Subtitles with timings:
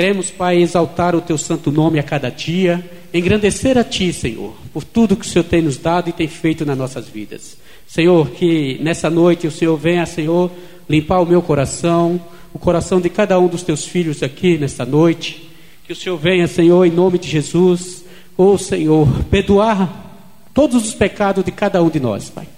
[0.00, 4.82] Queremos, Pai, exaltar o teu santo nome a cada dia, engrandecer a ti, Senhor, por
[4.82, 7.58] tudo que o Senhor tem nos dado e tem feito nas nossas vidas.
[7.86, 10.50] Senhor, que nessa noite o Senhor venha, Senhor,
[10.88, 12.18] limpar o meu coração,
[12.54, 15.50] o coração de cada um dos teus filhos aqui nesta noite.
[15.86, 18.02] Que o Senhor venha, Senhor, em nome de Jesus,
[18.38, 20.16] ô oh, Senhor, perdoar
[20.54, 22.48] todos os pecados de cada um de nós, Pai.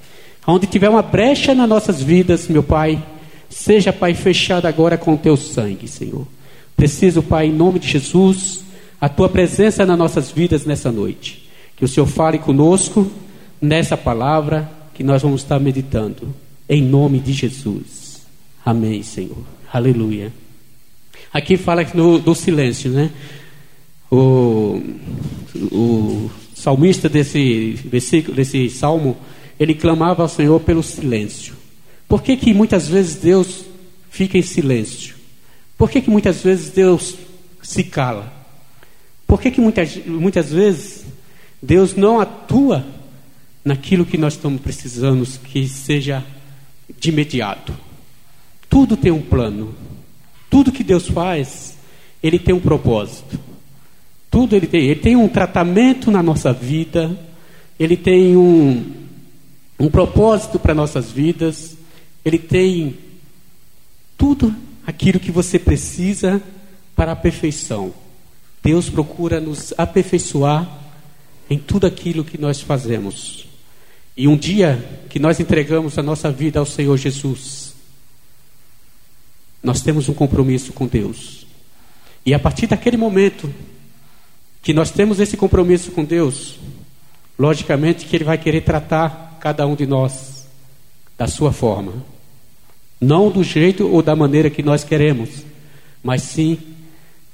[0.47, 3.03] Onde tiver uma brecha nas nossas vidas, meu Pai,
[3.51, 6.25] seja, Pai, fechada agora com o teu sangue, Senhor.
[6.77, 8.65] Preciso, Pai, em nome de Jesus,
[9.01, 11.49] a tua presença nas nossas vidas nessa noite.
[11.77, 13.11] Que o Senhor fale conosco
[13.61, 16.35] nessa palavra que nós vamos estar meditando.
[16.69, 18.23] Em nome de Jesus.
[18.65, 19.45] Amém, Senhor.
[19.73, 20.33] Aleluia.
[21.33, 23.11] Aqui fala do, do silêncio, né?
[24.11, 24.83] O,
[25.73, 29.17] o salmista desse versículo, desse salmo,
[29.59, 31.55] ele clamava ao Senhor pelo silêncio.
[32.07, 33.65] Por que, que muitas vezes Deus
[34.11, 35.17] fica em silêncio?
[35.83, 37.17] Por que, que muitas vezes Deus
[37.61, 38.33] se cala?
[39.27, 41.05] Por que, que muitas, muitas vezes
[41.61, 42.87] Deus não atua
[43.65, 46.25] naquilo que nós estamos precisando que seja
[47.01, 47.75] de imediato?
[48.71, 49.75] Tudo tem um plano.
[50.49, 51.77] Tudo que Deus faz,
[52.23, 53.37] Ele tem um propósito.
[54.31, 54.85] Tudo Ele tem.
[54.85, 57.11] Ele tem um tratamento na nossa vida.
[57.77, 58.89] Ele tem um,
[59.81, 61.77] um propósito para nossas vidas.
[62.25, 62.97] Ele tem
[64.17, 64.55] tudo
[64.87, 66.43] aquilo que você precisa
[66.95, 67.93] para a perfeição.
[68.63, 70.69] Deus procura nos aperfeiçoar
[71.51, 73.47] em tudo aquilo que nós fazemos.
[74.17, 77.75] E um dia que nós entregamos a nossa vida ao Senhor Jesus,
[79.63, 81.47] nós temos um compromisso com Deus.
[82.25, 83.53] E a partir daquele momento
[84.63, 86.59] que nós temos esse compromisso com Deus,
[87.39, 90.47] logicamente que Ele vai querer tratar cada um de nós
[91.19, 92.05] da sua forma.
[93.03, 95.29] Não do jeito ou da maneira que nós queremos,
[96.05, 96.57] mas sim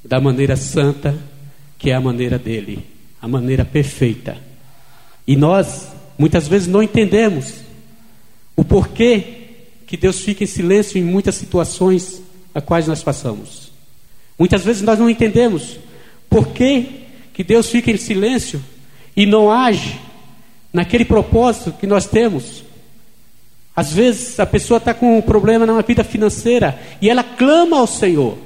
[0.02, 1.14] da maneira santa,
[1.78, 2.86] que é a maneira dele,
[3.20, 4.38] a maneira perfeita.
[5.26, 7.56] E nós, muitas vezes, não entendemos
[8.56, 9.24] o porquê
[9.86, 12.22] que Deus fica em silêncio em muitas situações
[12.54, 13.70] a quais nós passamos.
[14.38, 15.78] Muitas vezes nós não entendemos
[16.30, 18.64] por que, que Deus fica em silêncio
[19.14, 20.00] e não age
[20.72, 22.64] naquele propósito que nós temos.
[23.78, 27.86] Às vezes a pessoa está com um problema na vida financeira e ela clama ao
[27.86, 28.36] Senhor.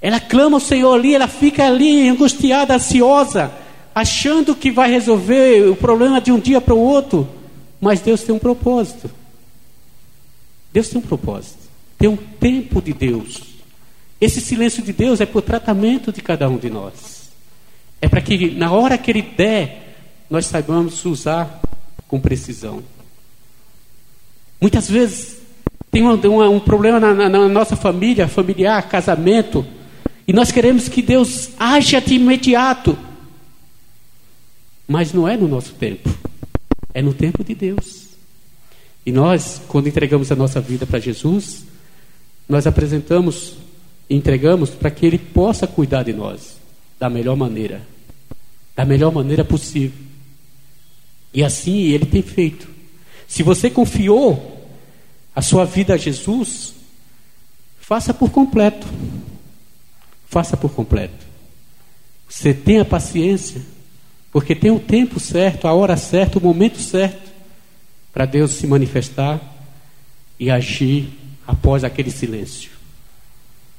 [0.00, 3.52] Ela clama ao Senhor ali, ela fica ali angustiada, ansiosa,
[3.94, 7.28] achando que vai resolver o problema de um dia para o outro.
[7.78, 9.10] Mas Deus tem um propósito.
[10.72, 11.58] Deus tem um propósito.
[11.98, 13.42] Tem um tempo de Deus.
[14.18, 17.28] Esse silêncio de Deus é para o tratamento de cada um de nós.
[18.00, 19.94] É para que na hora que Ele der,
[20.30, 21.60] nós saibamos usar
[22.08, 22.82] com precisão.
[24.62, 25.38] Muitas vezes
[25.90, 29.66] tem um, problema na, na, na, nossa família, familiar, casamento,
[30.26, 32.96] e nós queremos que Deus haja de imediato.
[34.86, 36.08] Mas não é no nosso tempo,
[36.94, 38.10] é no tempo de Deus.
[39.04, 41.64] E nós, quando entregamos a nossa vida para Jesus,
[42.48, 43.56] nós apresentamos
[44.08, 46.56] e entregamos para que Ele possa cuidar de nós
[47.00, 47.82] da melhor maneira,
[48.76, 49.98] da melhor maneira possível.
[51.34, 52.68] E assim Ele tem feito.
[53.32, 54.51] Se você confiou
[55.34, 56.74] a sua vida a Jesus,
[57.80, 58.86] faça por completo.
[60.26, 61.26] Faça por completo.
[62.28, 63.60] Você tenha paciência,
[64.30, 67.30] porque tem o tempo certo, a hora certa, o momento certo
[68.12, 69.40] para Deus se manifestar
[70.38, 71.08] e agir
[71.46, 72.70] após aquele silêncio.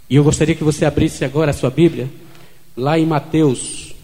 [0.09, 2.09] E eu gostaria que você abrisse agora a sua Bíblia,
[2.75, 3.95] lá em Mateus,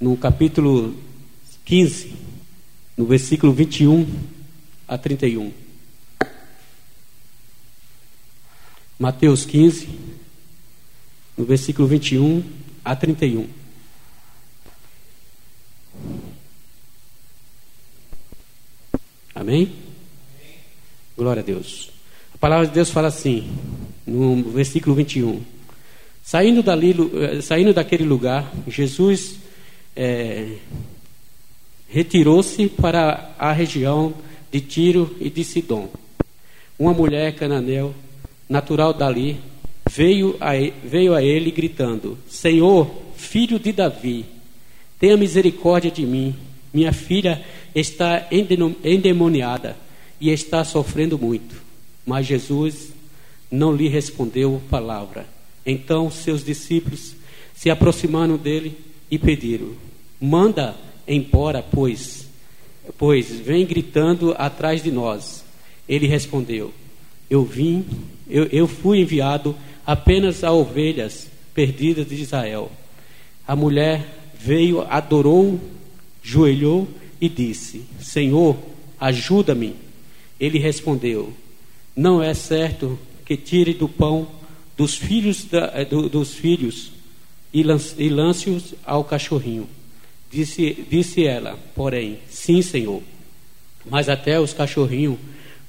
[0.00, 0.94] no capítulo
[1.64, 2.12] 15,
[2.96, 4.06] no versículo 21
[4.86, 5.63] a 31.
[8.98, 9.88] Mateus 15,
[11.36, 12.44] no versículo 21
[12.84, 13.48] a 31.
[19.34, 19.72] Amém?
[21.16, 21.90] Glória a Deus.
[22.34, 23.50] A palavra de Deus fala assim,
[24.06, 25.42] no versículo 21.
[26.22, 29.36] Saindo, dali, eh, saindo daquele lugar, Jesus
[29.96, 30.56] é,
[31.88, 34.14] retirou-se para a região
[34.52, 35.90] de Tiro e de Sidom.
[36.78, 37.94] Uma mulher cananeu
[38.48, 39.36] natural dali,
[39.90, 40.52] veio a,
[40.84, 44.24] veio a ele gritando: Senhor, filho de Davi,
[44.98, 46.34] tenha misericórdia de mim.
[46.72, 47.44] Minha filha
[47.74, 48.26] está
[48.82, 49.76] endemoniada
[50.20, 51.54] e está sofrendo muito.
[52.04, 52.92] Mas Jesus
[53.50, 55.26] não lhe respondeu palavra.
[55.64, 57.14] Então seus discípulos
[57.54, 58.76] se aproximaram dele
[59.10, 59.72] e pediram:
[60.20, 60.74] Manda
[61.06, 62.26] embora, pois,
[62.98, 65.44] pois vem gritando atrás de nós.
[65.88, 66.72] Ele respondeu:
[67.30, 67.84] Eu vim
[68.28, 69.56] eu, eu fui enviado
[69.86, 72.70] apenas a ovelhas perdidas de Israel.
[73.46, 74.06] A mulher
[74.38, 75.60] veio, adorou,
[76.22, 76.88] joelhou
[77.20, 78.56] e disse: Senhor,
[78.98, 79.74] ajuda-me.
[80.40, 81.32] Ele respondeu:
[81.94, 84.26] Não é certo que tire do pão
[84.76, 86.92] dos filhos, da, eh, do, dos filhos
[87.52, 89.68] e lance-os ao cachorrinho.
[90.28, 93.00] Disse, disse ela, porém, sim, Senhor.
[93.88, 95.16] Mas até os cachorrinhos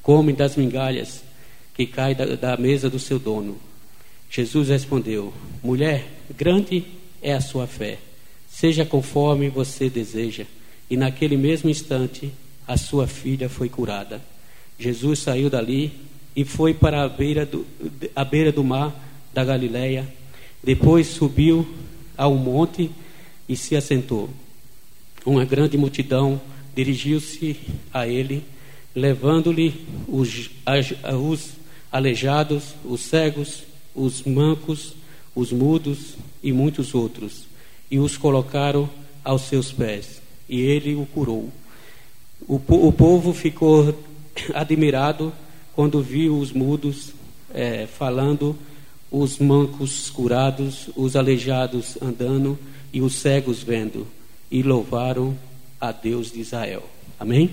[0.01, 1.23] comem das migalhas
[1.75, 3.57] que caem da, da mesa do seu dono.
[4.29, 5.33] Jesus respondeu:
[5.63, 6.83] Mulher, grande
[7.21, 7.99] é a sua fé.
[8.49, 10.45] Seja conforme você deseja.
[10.89, 12.31] E naquele mesmo instante,
[12.67, 14.21] a sua filha foi curada.
[14.79, 15.91] Jesus saiu dali
[16.35, 17.65] e foi para a beira do,
[18.15, 18.93] a beira do mar
[19.33, 20.07] da Galileia.
[20.63, 21.67] Depois subiu
[22.17, 22.89] ao monte
[23.47, 24.29] e se assentou.
[25.25, 26.39] Uma grande multidão
[26.75, 27.57] dirigiu-se
[27.93, 28.43] a ele,
[28.95, 30.49] levando-lhe os,
[31.19, 31.51] os
[31.95, 33.63] aleijados, os cegos,
[33.95, 34.95] os mancos,
[35.33, 37.45] os mudos e muitos outros,
[37.89, 38.89] e os colocaram
[39.23, 41.49] aos seus pés, e ele o curou.
[42.45, 43.97] O, o povo ficou
[44.53, 45.31] admirado
[45.73, 47.13] quando viu os mudos
[47.53, 48.57] é, falando,
[49.09, 52.59] os mancos curados, os aleijados andando
[52.91, 54.05] e os cegos vendo,
[54.51, 55.33] e louvaram
[55.79, 56.83] a Deus de Israel.
[57.17, 57.51] Amém?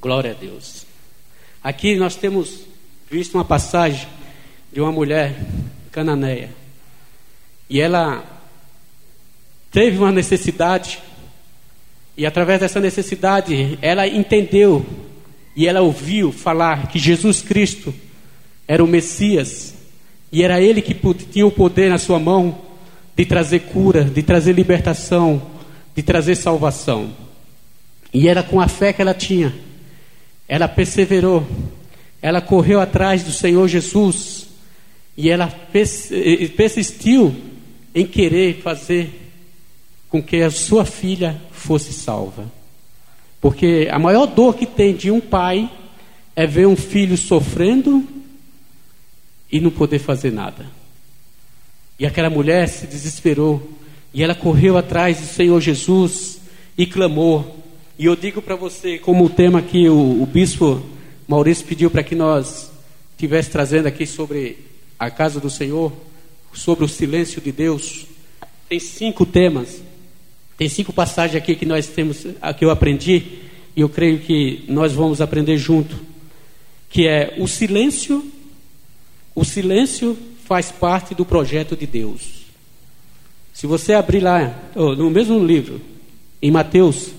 [0.00, 0.86] Glória a Deus.
[1.62, 2.69] Aqui nós temos
[3.10, 4.06] visto uma passagem
[4.72, 5.34] de uma mulher
[5.90, 6.50] cananeia.
[7.68, 8.24] E ela
[9.72, 11.00] teve uma necessidade,
[12.16, 14.86] e através dessa necessidade, ela entendeu
[15.56, 17.92] e ela ouviu falar que Jesus Cristo
[18.68, 19.74] era o Messias,
[20.30, 20.94] e era ele que
[21.32, 22.56] tinha o poder na sua mão
[23.16, 25.42] de trazer cura, de trazer libertação,
[25.96, 27.12] de trazer salvação.
[28.14, 29.52] E era com a fé que ela tinha,
[30.46, 31.44] ela perseverou,
[32.22, 34.48] ela correu atrás do Senhor Jesus,
[35.16, 35.48] e ela
[36.56, 37.34] persistiu
[37.94, 39.32] em querer fazer
[40.08, 42.50] com que a sua filha fosse salva.
[43.40, 45.70] Porque a maior dor que tem de um pai
[46.36, 48.06] é ver um filho sofrendo
[49.50, 50.66] e não poder fazer nada.
[51.98, 53.70] E aquela mulher se desesperou
[54.12, 56.40] e ela correu atrás do Senhor Jesus
[56.76, 57.62] e clamou.
[57.98, 60.82] E eu digo para você, como o tema que o, o bispo
[61.30, 62.72] Maurício pediu para que nós
[63.12, 64.58] estivesse trazendo aqui sobre
[64.98, 65.92] a casa do Senhor,
[66.52, 68.04] sobre o silêncio de Deus.
[68.68, 69.80] Tem cinco temas,
[70.58, 72.26] tem cinco passagens aqui que nós temos,
[72.58, 73.42] que eu aprendi,
[73.76, 75.94] e eu creio que nós vamos aprender junto,
[76.88, 78.28] que é o silêncio.
[79.32, 82.22] O silêncio faz parte do projeto de Deus.
[83.54, 85.80] Se você abrir lá, no mesmo livro,
[86.42, 87.12] em Mateus,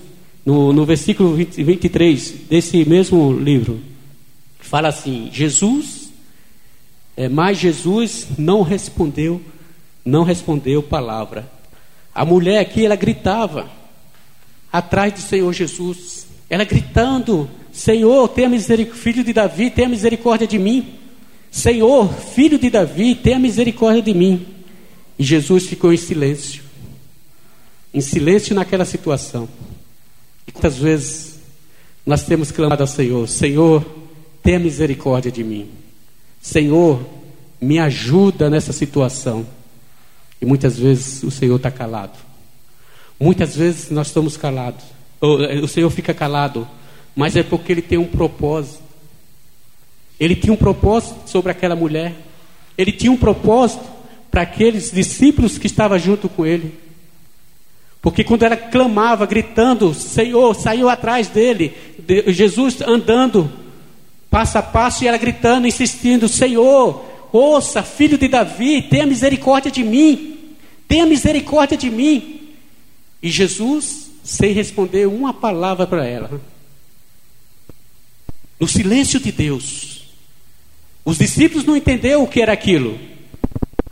[0.44, 3.80] no, no versículo 20, 23 desse mesmo livro,
[4.66, 6.02] fala assim: Jesus
[7.16, 9.40] é, mas Jesus não respondeu,
[10.04, 11.50] não respondeu palavra.
[12.14, 13.70] A mulher aqui, ela gritava
[14.72, 16.26] atrás do Senhor Jesus.
[16.48, 20.94] Ela gritando: Senhor, tenha misericórdia, filho de Davi, tenha misericórdia de mim.
[21.50, 24.46] Senhor, filho de Davi, tenha misericórdia de mim.
[25.18, 26.62] E Jesus ficou em silêncio.
[27.92, 29.46] Em silêncio naquela situação.
[30.46, 31.38] E quantas vezes
[32.06, 34.01] nós temos clamado ao Senhor: Senhor,
[34.42, 35.68] tenha misericórdia de mim.
[36.40, 37.00] Senhor,
[37.60, 39.46] me ajuda nessa situação.
[40.40, 42.18] E muitas vezes o Senhor está calado.
[43.18, 44.84] Muitas vezes nós estamos calados.
[45.22, 46.66] Eh, o Senhor fica calado.
[47.14, 48.82] Mas é porque Ele tem um propósito.
[50.18, 52.14] Ele tinha um propósito sobre aquela mulher.
[52.76, 53.84] Ele tinha um propósito
[54.30, 56.74] para aqueles discípulos que estavam junto com Ele.
[58.00, 61.72] Porque quando ela clamava, gritando, Senhor, saiu atrás dele,
[62.26, 63.48] Jesus andando,
[64.32, 69.84] passo a passo, e ela gritando, insistindo: Senhor, ouça, filho de Davi, tenha misericórdia de
[69.84, 70.56] mim,
[70.88, 72.40] tenha misericórdia de mim.
[73.22, 76.40] E Jesus, sem responder uma palavra para ela,
[78.58, 80.04] no silêncio de Deus,
[81.04, 82.98] os discípulos não entenderam o que era aquilo.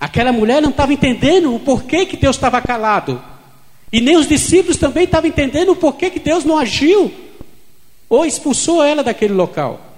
[0.00, 3.22] Aquela mulher não estava entendendo o porquê que Deus estava calado.
[3.92, 7.12] E nem os discípulos também estavam entendendo o porquê que Deus não agiu
[8.08, 9.89] ou expulsou ela daquele local.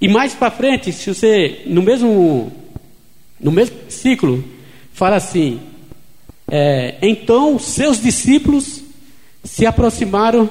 [0.00, 2.52] E mais para frente, se você no mesmo
[3.40, 4.44] no mesmo ciclo
[4.92, 5.60] fala assim:
[6.48, 8.82] é, então seus discípulos
[9.42, 10.48] se aproximaram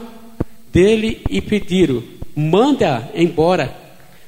[0.71, 2.03] dele e pediram:
[2.35, 3.73] manda embora,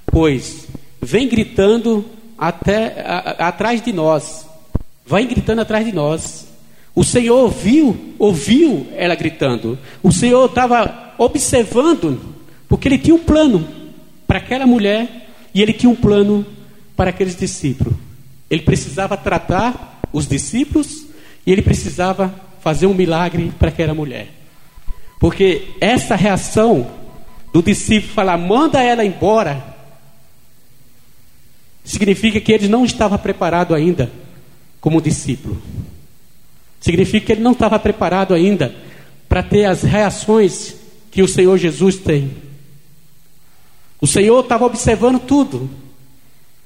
[0.05, 0.67] pois
[1.01, 2.05] vem gritando
[2.37, 4.45] até a, atrás de nós,
[5.05, 6.47] vai gritando atrás de nós.
[6.95, 9.77] O Senhor ouviu, ouviu ela gritando.
[10.01, 12.19] O Senhor estava observando,
[12.67, 13.78] porque ele tinha um plano
[14.29, 16.45] para aquela mulher e ele tinha um plano
[16.95, 17.95] para aqueles discípulos.
[18.47, 21.07] Ele precisava tratar os discípulos
[21.47, 22.31] e ele precisava
[22.61, 24.27] fazer um milagre para aquela mulher.
[25.19, 26.91] Porque essa reação
[27.51, 29.65] do discípulo falar, manda ela embora,
[31.83, 34.11] significa que ele não estava preparado ainda
[34.79, 35.59] como discípulo.
[36.79, 38.75] Significa que ele não estava preparado ainda
[39.27, 40.75] para ter as reações
[41.09, 42.48] que o Senhor Jesus tem.
[44.01, 45.69] O Senhor estava observando tudo.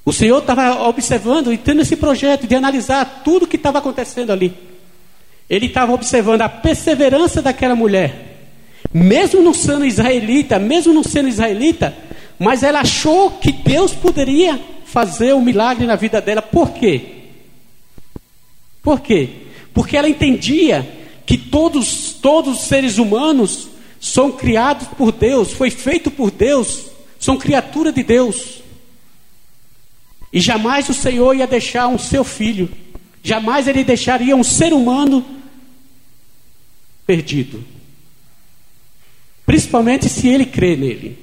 [0.06, 4.32] O Senhor estava observando e tendo esse projeto de analisar tudo o que estava acontecendo
[4.32, 4.54] ali.
[5.50, 8.50] Ele estava observando a perseverança daquela mulher,
[8.94, 11.96] mesmo não sendo israelita, mesmo não sendo israelita,
[12.38, 16.42] mas ela achou que Deus poderia fazer um milagre na vida dela.
[16.42, 17.02] Por quê?
[18.82, 19.30] Por quê?
[19.74, 20.88] Porque ela entendia
[21.26, 26.88] que todos, todos os seres humanos são criados por Deus, foi feito por Deus,
[27.24, 28.62] são criatura de Deus.
[30.32, 32.70] E jamais o Senhor ia deixar um seu filho,
[33.24, 35.26] jamais ele deixaria um ser humano
[37.08, 37.64] perdido.
[39.46, 41.18] Principalmente se ele crê nele.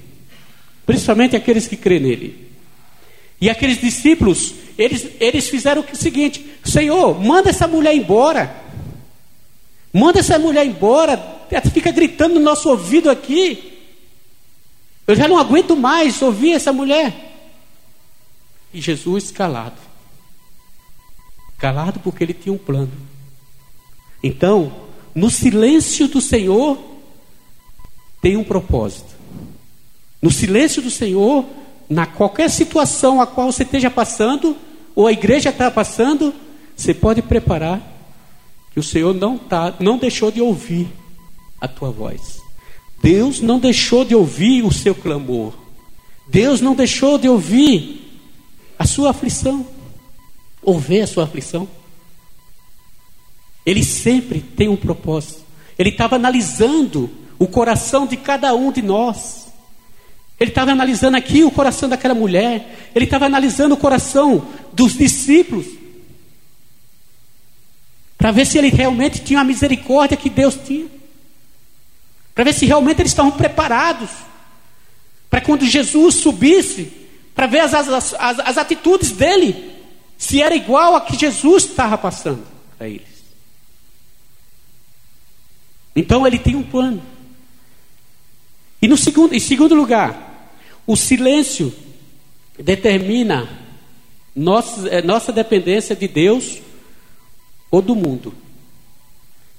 [0.86, 2.50] Principalmente aqueles que crê nele.
[3.38, 8.56] E aqueles discípulos, eles, eles fizeram o seguinte: Senhor, manda essa mulher embora.
[9.92, 11.44] Manda essa mulher embora.
[11.50, 13.69] Ela fica gritando no nosso ouvido aqui.
[15.10, 17.34] Eu já não aguento mais ouvir essa mulher.
[18.72, 19.74] E Jesus calado.
[21.58, 22.92] Calado porque ele tinha um plano.
[24.22, 24.72] Então,
[25.12, 26.78] no silêncio do Senhor,
[28.22, 29.12] tem um propósito.
[30.22, 31.44] No silêncio do Senhor,
[31.88, 34.56] na qualquer situação a qual você esteja passando,
[34.94, 36.32] ou a igreja está passando,
[36.76, 37.82] você pode preparar
[38.70, 40.88] que o Senhor não, tá, não deixou de ouvir
[41.60, 42.40] a tua voz.
[43.02, 45.54] Deus não deixou de ouvir o seu clamor.
[46.28, 48.22] Deus não deixou de ouvir
[48.78, 49.66] a sua aflição,
[50.62, 51.68] ou ver a sua aflição.
[53.64, 55.42] Ele sempre tem um propósito.
[55.78, 59.48] Ele estava analisando o coração de cada um de nós.
[60.38, 62.90] Ele estava analisando aqui o coração daquela mulher.
[62.94, 65.66] Ele estava analisando o coração dos discípulos.
[68.16, 70.86] Para ver se ele realmente tinha a misericórdia que Deus tinha.
[72.40, 74.08] Para ver se realmente eles estavam preparados.
[75.28, 76.90] Para quando Jesus subisse,
[77.34, 79.74] para ver as, as, as, as atitudes dele.
[80.16, 82.42] Se era igual a que Jesus estava passando
[82.78, 83.06] para eles.
[85.94, 87.02] Então ele tem um plano.
[88.80, 90.50] E no segundo, em segundo lugar,
[90.86, 91.70] o silêncio
[92.58, 93.50] determina
[94.34, 96.56] nossa, é, nossa dependência de Deus
[97.70, 98.34] ou do mundo.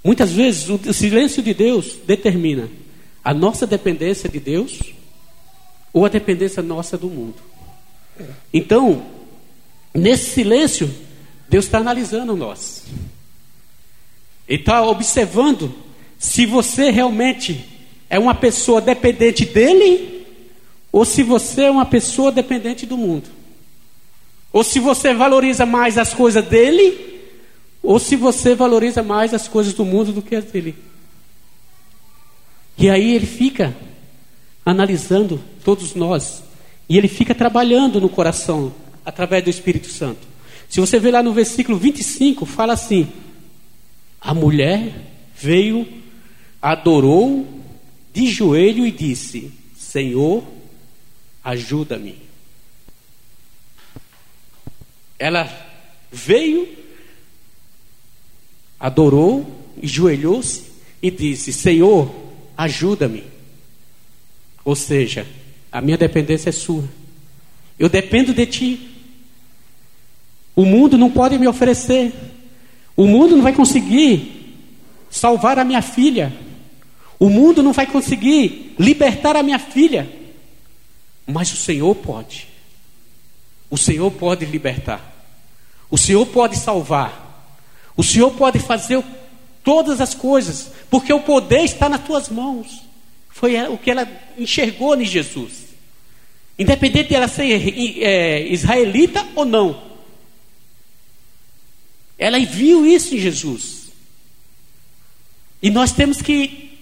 [0.04, 2.70] Muitas vezes o silêncio de Deus determina
[3.24, 4.80] a nossa dependência de Deus
[5.94, 7.36] ou a dependência nossa do mundo.
[8.54, 9.06] Então,
[9.94, 10.92] nesse silêncio,
[11.48, 12.84] Deus está analisando nós.
[14.48, 15.74] Ele está observando
[16.18, 17.64] se você realmente
[18.10, 20.26] é uma pessoa dependente dele
[20.92, 23.30] ou se você é uma pessoa dependente do mundo.
[24.52, 27.11] Ou se você valoriza mais as coisas dele,
[27.82, 30.76] ou se você valoriza mais as coisas do mundo do que as dele.
[32.78, 33.76] E aí ele fica
[34.66, 36.44] analisando todos nós,
[36.88, 38.74] e ele fica trabalhando no coração
[39.06, 40.28] através do Espírito Santo.
[40.70, 43.12] Se você ver lá no versículo 25, fala assim:
[44.20, 44.94] A mulher
[45.36, 45.88] veio,
[46.62, 47.48] adorou
[48.14, 50.44] de joelho e disse: Senhor,
[51.44, 52.18] ajuda-me.
[55.20, 55.50] Ela
[56.12, 56.68] veio,
[58.82, 59.46] adorou,
[59.82, 60.64] joelhou-se
[61.02, 62.12] e disse: Senhor,
[62.58, 63.24] ajuda-me.
[64.66, 65.28] Ou seja,
[65.72, 66.84] a minha dependência é sua.
[67.78, 68.88] Eu dependo de ti.
[70.56, 72.12] O mundo não pode me oferecer.
[72.96, 74.58] O mundo não vai conseguir
[75.10, 76.34] salvar a minha filha.
[77.20, 80.12] O mundo não vai conseguir libertar a minha filha.
[81.26, 82.48] Mas o Senhor pode.
[83.70, 85.16] O Senhor pode libertar.
[85.90, 87.21] O Senhor pode salvar.
[87.96, 89.04] O Senhor pode fazer
[89.64, 92.82] todas as coisas, porque o poder está nas tuas mãos.
[93.30, 94.08] Foi o que ela
[94.38, 95.66] enxergou em Jesus.
[96.58, 99.82] Independente de ela ser é, israelita ou não.
[102.18, 103.92] Ela viu isso em Jesus.
[105.62, 106.78] E nós temos que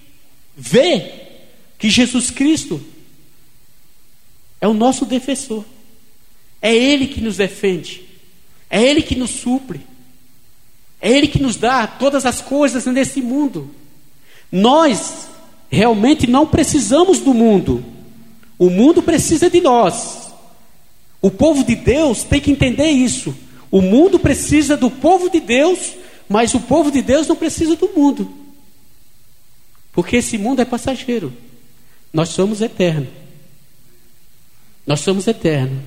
[0.55, 1.47] ver
[1.77, 2.85] que Jesus Cristo
[4.59, 5.63] é o nosso defensor.
[6.61, 8.03] É Ele que nos defende.
[8.69, 9.79] É Ele que nos supre.
[11.01, 13.71] É Ele que nos dá todas as coisas nesse mundo.
[14.51, 15.27] Nós
[15.69, 17.83] realmente não precisamos do mundo.
[18.57, 20.29] O mundo precisa de nós.
[21.21, 23.35] O povo de Deus tem que entender isso.
[23.71, 25.93] O mundo precisa do povo de Deus,
[26.27, 28.31] mas o povo de Deus não precisa do mundo.
[29.93, 31.33] Porque esse mundo é passageiro.
[32.11, 33.09] Nós somos eternos.
[34.85, 35.83] Nós somos eternos.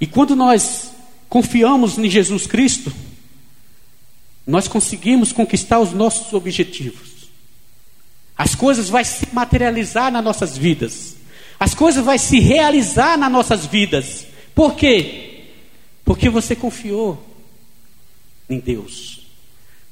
[0.00, 0.92] E quando nós
[1.28, 2.92] confiamos em Jesus Cristo,
[4.48, 7.28] nós conseguimos conquistar os nossos objetivos.
[8.34, 11.16] As coisas vão se materializar nas nossas vidas.
[11.60, 14.26] As coisas vão se realizar nas nossas vidas.
[14.54, 15.50] Por quê?
[16.02, 17.22] Porque você confiou
[18.48, 19.20] em Deus.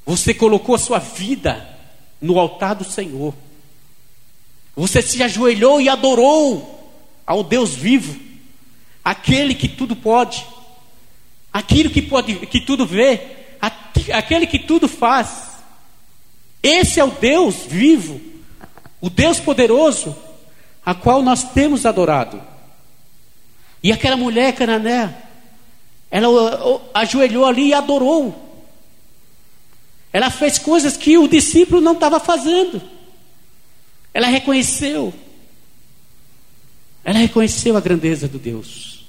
[0.03, 1.77] Você colocou a sua vida
[2.19, 3.35] no altar do Senhor.
[4.75, 6.97] Você se ajoelhou e adorou
[7.27, 8.19] ao Deus vivo,
[9.03, 10.43] aquele que tudo pode,
[11.53, 13.36] aquele que pode, que tudo vê,
[14.13, 15.47] aquele que tudo faz.
[16.61, 18.19] Esse é o Deus vivo,
[18.99, 20.15] o Deus poderoso,
[20.85, 22.41] a qual nós temos adorado.
[23.81, 25.15] E aquela mulher canané,
[26.09, 26.27] ela
[26.93, 28.43] ajoelhou ali e adorou.
[30.11, 32.81] Ela fez coisas que o discípulo não estava fazendo.
[34.13, 35.13] Ela reconheceu.
[37.03, 39.05] Ela reconheceu a grandeza do Deus.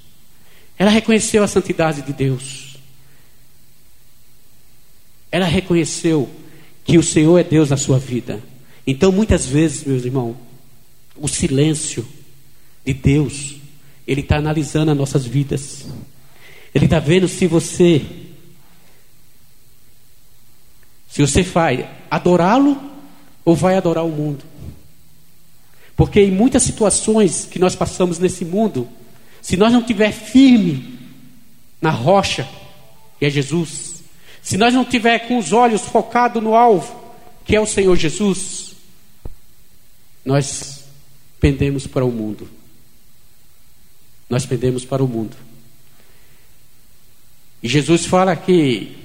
[0.77, 2.68] Ela reconheceu a santidade de Deus.
[5.31, 6.29] Ela reconheceu
[6.83, 8.41] que o Senhor é Deus na sua vida.
[8.85, 10.35] Então, muitas vezes, meus irmãos,
[11.15, 12.05] o silêncio
[12.85, 13.55] de Deus,
[14.07, 15.85] Ele está analisando as nossas vidas.
[16.73, 18.03] Ele está vendo se você,
[21.09, 22.79] se você vai adorá-lo
[23.45, 24.43] ou vai adorar o mundo.
[25.95, 28.87] Porque em muitas situações que nós passamos nesse mundo,
[29.41, 30.97] se nós não estiver firme
[31.81, 32.47] na rocha,
[33.19, 33.98] que é Jesus,
[34.49, 36.99] se nós não tiver com os olhos focados no alvo,
[37.45, 38.73] que é o Senhor Jesus,
[40.25, 40.85] nós
[41.39, 42.49] pendemos para o mundo.
[44.27, 45.37] Nós pendemos para o mundo.
[47.61, 48.97] E Jesus fala que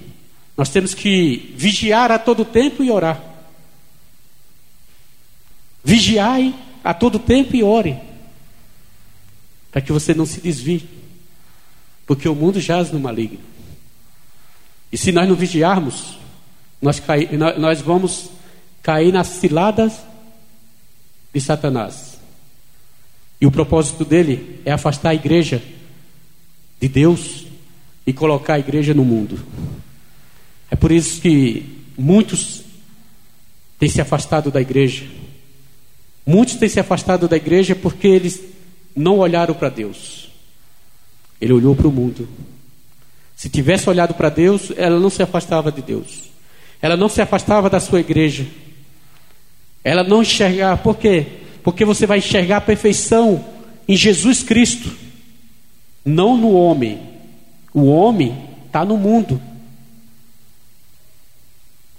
[0.57, 3.22] nós temos que vigiar a todo tempo e orar.
[5.85, 7.98] Vigiai a todo tempo e ore.
[9.70, 10.88] Para que você não se desvie.
[12.07, 13.52] Porque o mundo jaz no maligno.
[14.94, 16.16] E se nós não vigiarmos,
[16.80, 17.28] nós, cai,
[17.59, 18.30] nós vamos
[18.80, 19.92] cair nas ciladas
[21.35, 22.16] de Satanás.
[23.40, 25.61] E o propósito dele é afastar a igreja
[26.80, 27.44] de Deus
[28.07, 29.44] e colocar a igreja no mundo.
[30.70, 32.62] É por isso que muitos
[33.80, 35.04] têm se afastado da igreja.
[36.24, 38.40] Muitos têm se afastado da igreja porque eles
[38.94, 40.30] não olharam para Deus.
[41.40, 42.28] Ele olhou para o mundo.
[43.36, 46.24] Se tivesse olhado para Deus, ela não se afastava de Deus.
[46.80, 48.46] Ela não se afastava da sua igreja.
[49.82, 50.80] Ela não enxergava.
[50.80, 51.26] Por quê?
[51.62, 53.44] Porque você vai enxergar a perfeição
[53.88, 54.90] em Jesus Cristo,
[56.04, 57.00] não no homem.
[57.72, 59.40] O homem está no mundo.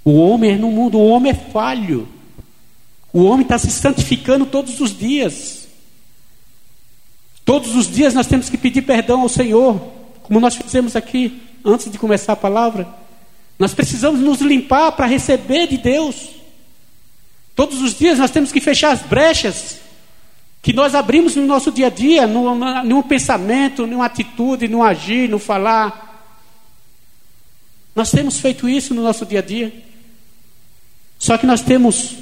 [0.03, 2.07] O homem é no mundo, o homem é falho.
[3.11, 5.67] O homem está se santificando todos os dias.
[7.43, 9.95] Todos os dias nós temos que pedir perdão ao Senhor
[10.25, 12.87] como nós fizemos aqui antes de começar a palavra.
[13.59, 16.29] Nós precisamos nos limpar para receber de Deus.
[17.55, 19.77] Todos os dias nós temos que fechar as brechas
[20.63, 25.29] que nós abrimos no nosso dia a dia, no, no pensamento, numa atitude, no agir,
[25.29, 26.27] no falar.
[27.95, 29.71] Nós temos feito isso no nosso dia a dia.
[31.19, 32.15] Só que nós temos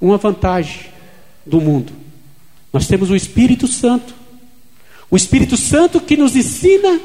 [0.00, 0.86] uma vantagem
[1.44, 1.92] do mundo.
[2.72, 4.23] Nós temos o Espírito Santo.
[5.14, 7.00] O Espírito Santo que nos ensina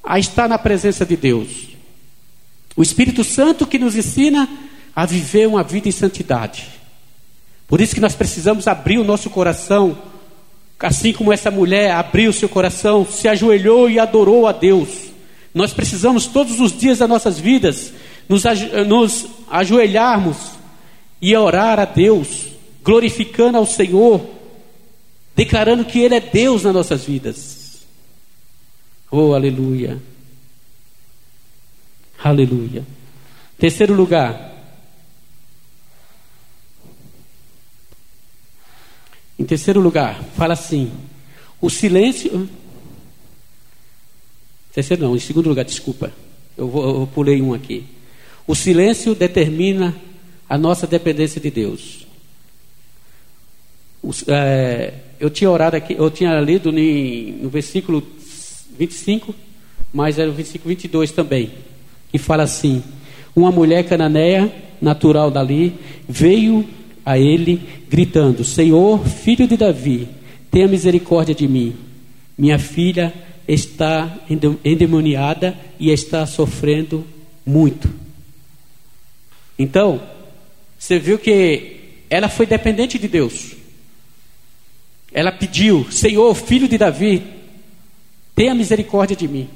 [0.00, 1.70] a estar na presença de Deus.
[2.76, 4.48] O Espírito Santo que nos ensina
[4.94, 6.68] a viver uma vida em santidade.
[7.66, 9.98] Por isso que nós precisamos abrir o nosso coração,
[10.78, 14.88] assim como essa mulher abriu seu coração, se ajoelhou e adorou a Deus.
[15.52, 17.92] Nós precisamos todos os dias das nossas vidas
[18.28, 18.44] nos,
[18.86, 20.36] nos ajoelharmos
[21.20, 22.52] e orar a Deus,
[22.84, 24.37] glorificando ao Senhor
[25.38, 27.86] declarando que Ele é Deus nas nossas vidas.
[29.08, 30.02] Oh, aleluia.
[32.18, 32.84] Aleluia.
[33.56, 34.52] Terceiro lugar.
[39.38, 40.90] Em terceiro lugar, fala assim:
[41.60, 42.50] o silêncio.
[44.74, 46.12] Terceiro não, em segundo lugar, desculpa.
[46.56, 47.86] Eu, vou, eu pulei um aqui.
[48.44, 49.94] O silêncio determina
[50.48, 52.08] a nossa dependência de Deus.
[54.26, 58.02] É, eu tinha orado aqui, eu tinha lido no versículo
[58.78, 59.34] 25,
[59.92, 61.50] mas era o versículo 22 também,
[62.10, 62.82] que fala assim:
[63.34, 65.74] Uma mulher cananeia, natural dali,
[66.08, 66.66] veio
[67.04, 70.08] a ele gritando: Senhor, filho de Davi,
[70.50, 71.74] tenha misericórdia de mim.
[72.36, 73.12] Minha filha
[73.48, 74.16] está
[74.64, 77.04] endemoniada e está sofrendo
[77.44, 77.90] muito.
[79.58, 80.00] Então,
[80.78, 81.76] você viu que
[82.08, 83.57] ela foi dependente de Deus.
[85.12, 87.22] Ela pediu: Senhor, filho de Davi,
[88.34, 89.48] tenha misericórdia de mim.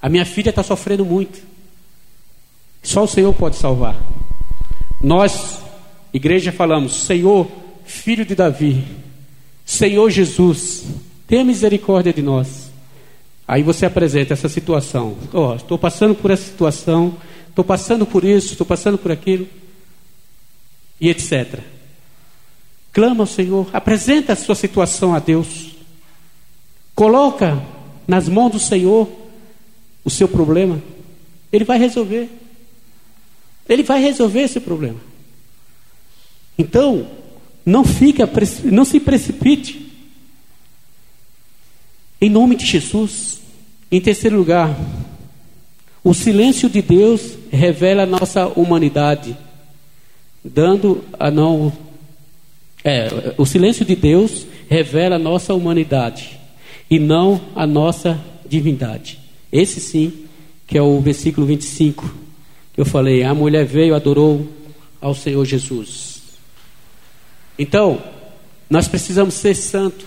[0.00, 1.40] A minha filha está sofrendo muito.
[2.82, 3.96] Só o Senhor pode salvar.
[5.02, 5.60] Nós,
[6.12, 7.50] igreja, falamos: Senhor,
[7.84, 8.84] filho de Davi,
[9.64, 10.84] Senhor Jesus,
[11.26, 12.70] tenha misericórdia de nós.
[13.48, 15.16] Aí você apresenta essa situação.
[15.32, 17.16] Oh, estou passando por essa situação,
[17.48, 19.46] estou passando por isso, estou passando por aquilo,
[21.00, 21.60] e etc.
[22.96, 25.72] Clama ao Senhor, apresenta a sua situação a Deus.
[26.94, 27.62] Coloca
[28.08, 29.06] nas mãos do Senhor
[30.02, 30.82] o seu problema.
[31.52, 32.30] Ele vai resolver.
[33.68, 34.98] Ele vai resolver esse problema.
[36.56, 37.06] Então,
[37.66, 38.26] não fica,
[38.64, 39.92] não se precipite.
[42.18, 43.42] Em nome de Jesus.
[43.92, 44.74] Em terceiro lugar,
[46.02, 49.36] o silêncio de Deus revela a nossa humanidade,
[50.42, 51.84] dando a não
[52.86, 56.38] é, o silêncio de Deus revela a nossa humanidade
[56.88, 59.18] e não a nossa divindade.
[59.50, 60.12] Esse sim,
[60.68, 62.08] que é o versículo 25,
[62.72, 64.48] que eu falei: a mulher veio, adorou
[65.00, 66.22] ao Senhor Jesus.
[67.58, 68.00] Então,
[68.70, 70.06] nós precisamos ser santo,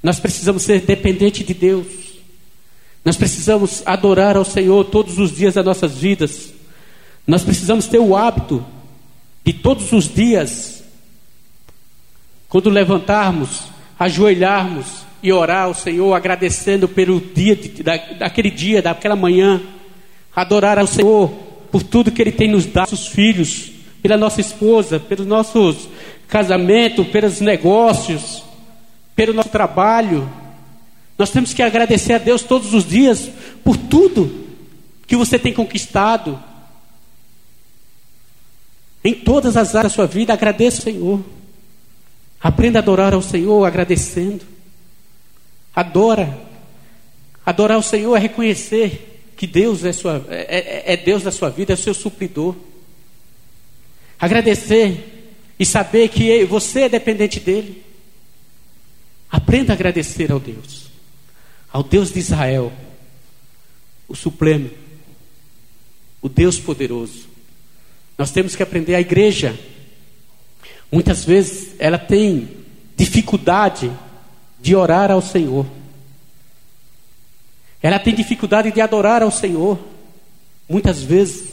[0.00, 1.88] nós precisamos ser dependente de Deus,
[3.04, 6.52] nós precisamos adorar ao Senhor todos os dias das nossas vidas,
[7.26, 8.64] nós precisamos ter o hábito
[9.44, 10.79] de todos os dias
[12.50, 13.62] quando levantarmos,
[13.96, 19.62] ajoelharmos e orar ao Senhor, agradecendo pelo dia, da, daquele dia, daquela manhã,
[20.34, 21.28] adorar ao Senhor
[21.70, 23.70] por tudo que Ele tem nos dado, nossos filhos,
[24.02, 25.88] pela nossa esposa, pelos nossos
[26.26, 28.42] casamentos, pelos negócios,
[29.14, 30.28] pelo nosso trabalho.
[31.16, 33.30] Nós temos que agradecer a Deus todos os dias
[33.62, 34.48] por tudo
[35.06, 36.42] que você tem conquistado.
[39.04, 41.39] Em todas as áreas da sua vida, agradeça ao Senhor.
[42.40, 44.44] Aprenda a adorar ao Senhor agradecendo.
[45.74, 46.38] Adora.
[47.44, 51.50] Adorar ao Senhor é reconhecer que Deus é, sua, é, é, é Deus da sua
[51.50, 52.54] vida, é seu supridor.
[54.18, 57.82] Agradecer e saber que você é dependente dele.
[59.30, 60.90] Aprenda a agradecer ao Deus,
[61.72, 62.72] ao Deus de Israel,
[64.08, 64.70] o Supremo,
[66.20, 67.28] o Deus poderoso.
[68.18, 69.58] Nós temos que aprender a igreja
[70.90, 72.48] Muitas vezes ela tem
[72.96, 73.90] dificuldade
[74.60, 75.66] de orar ao Senhor.
[77.82, 79.78] Ela tem dificuldade de adorar ao Senhor.
[80.68, 81.50] Muitas vezes.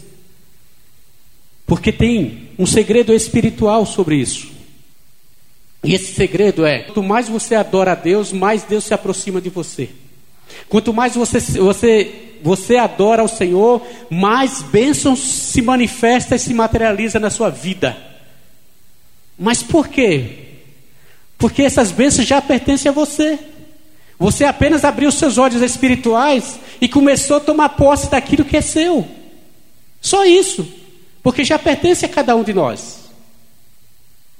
[1.66, 4.52] Porque tem um segredo espiritual sobre isso.
[5.84, 9.50] E esse segredo é: quanto mais você adora a Deus, mais Deus se aproxima de
[9.50, 9.90] você.
[10.68, 17.20] Quanto mais você, você, você adora ao Senhor, mais bênçãos se manifesta e se materializa
[17.20, 18.07] na sua vida.
[19.38, 20.46] Mas por quê?
[21.38, 23.38] Porque essas bênçãos já pertencem a você.
[24.18, 29.08] Você apenas abriu seus olhos espirituais e começou a tomar posse daquilo que é seu.
[30.02, 30.68] Só isso.
[31.22, 33.08] Porque já pertence a cada um de nós.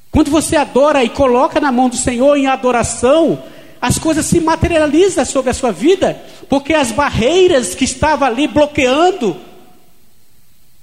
[0.10, 3.44] Quando você adora e coloca na mão do Senhor em adoração,
[3.80, 9.38] as coisas se materializam sobre a sua vida, porque as barreiras que estavam ali bloqueando,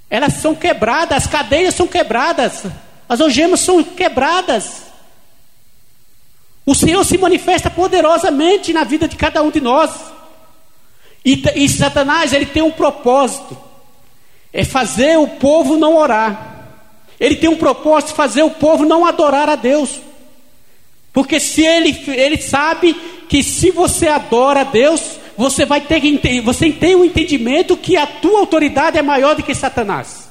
[0.09, 2.63] elas são quebradas, as cadeias são quebradas.
[3.07, 4.83] As algemas são quebradas.
[6.65, 9.91] O Senhor se manifesta poderosamente na vida de cada um de nós.
[11.23, 13.57] E, e Satanás, ele tem um propósito:
[14.51, 16.53] é fazer o povo não orar.
[17.19, 20.01] Ele tem um propósito de fazer o povo não adorar a Deus.
[21.13, 22.93] Porque se ele, ele sabe
[23.29, 25.01] que se você adora a Deus,
[25.37, 26.01] você vai ter
[26.41, 30.24] você tem o um entendimento que a tua autoridade é maior do que Satanás.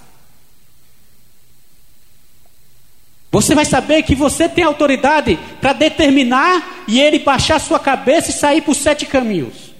[3.35, 8.33] Você vai saber que você tem autoridade para determinar e ele baixar sua cabeça e
[8.33, 9.75] sair por sete caminhos.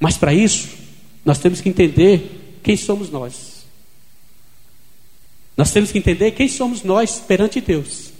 [0.00, 0.68] Mas para isso,
[1.24, 3.64] nós temos que entender quem somos nós.
[5.56, 8.10] Nós temos que entender quem somos nós perante Deus.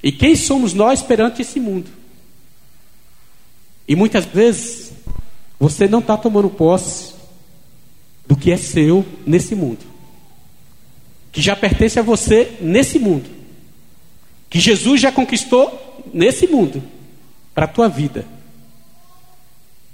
[0.00, 1.90] E quem somos nós perante esse mundo.
[3.88, 4.92] E muitas vezes,
[5.58, 7.14] você não está tomando posse
[8.28, 9.93] do que é seu nesse mundo
[11.34, 13.28] que já pertence a você nesse mundo,
[14.48, 16.80] que Jesus já conquistou nesse mundo,
[17.52, 18.24] para a tua vida.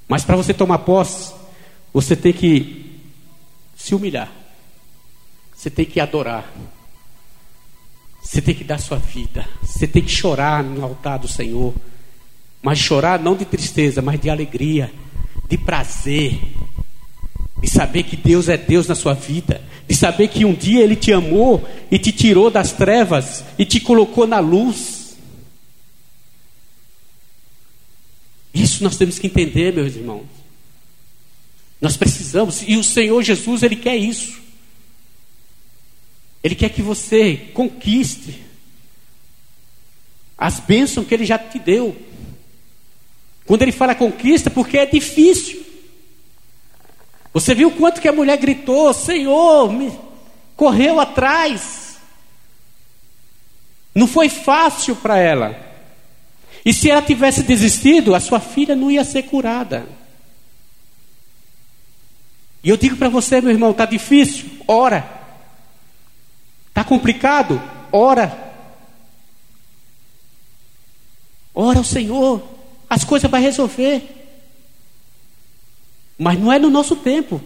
[0.07, 1.33] Mas para você tomar posse,
[1.93, 3.01] você tem que
[3.75, 4.31] se humilhar,
[5.57, 6.53] você tem que adorar,
[8.23, 11.75] você tem que dar sua vida, você tem que chorar no altar do Senhor,
[12.63, 14.93] Mas chorar não de tristeza, mas de alegria,
[15.49, 16.39] de prazer,
[17.61, 20.97] de saber que Deus é Deus na sua vida, de saber que um dia Ele
[20.97, 25.17] te amou e te tirou das trevas e te colocou na luz.
[28.53, 30.27] Isso nós temos que entender, meus irmãos.
[31.81, 34.39] Nós precisamos, e o Senhor Jesus, Ele quer isso.
[36.43, 38.43] Ele quer que você conquiste
[40.37, 41.97] as bênçãos que Ele já te deu.
[43.45, 45.60] Quando Ele fala conquista, porque é difícil.
[47.33, 49.97] Você viu quanto que a mulher gritou: Senhor, me...
[50.57, 51.99] correu atrás.
[53.95, 55.57] Não foi fácil para ela.
[56.65, 59.87] E se ela tivesse desistido, a sua filha não ia ser curada.
[62.63, 64.51] E eu digo para você, meu irmão, está difícil?
[64.69, 65.09] Ora.
[66.69, 67.61] Está complicado?
[67.91, 68.53] Ora.
[71.55, 72.43] Ora ao Senhor.
[72.89, 74.20] As coisas vai resolver.
[76.21, 77.41] Mas não é no nosso tempo.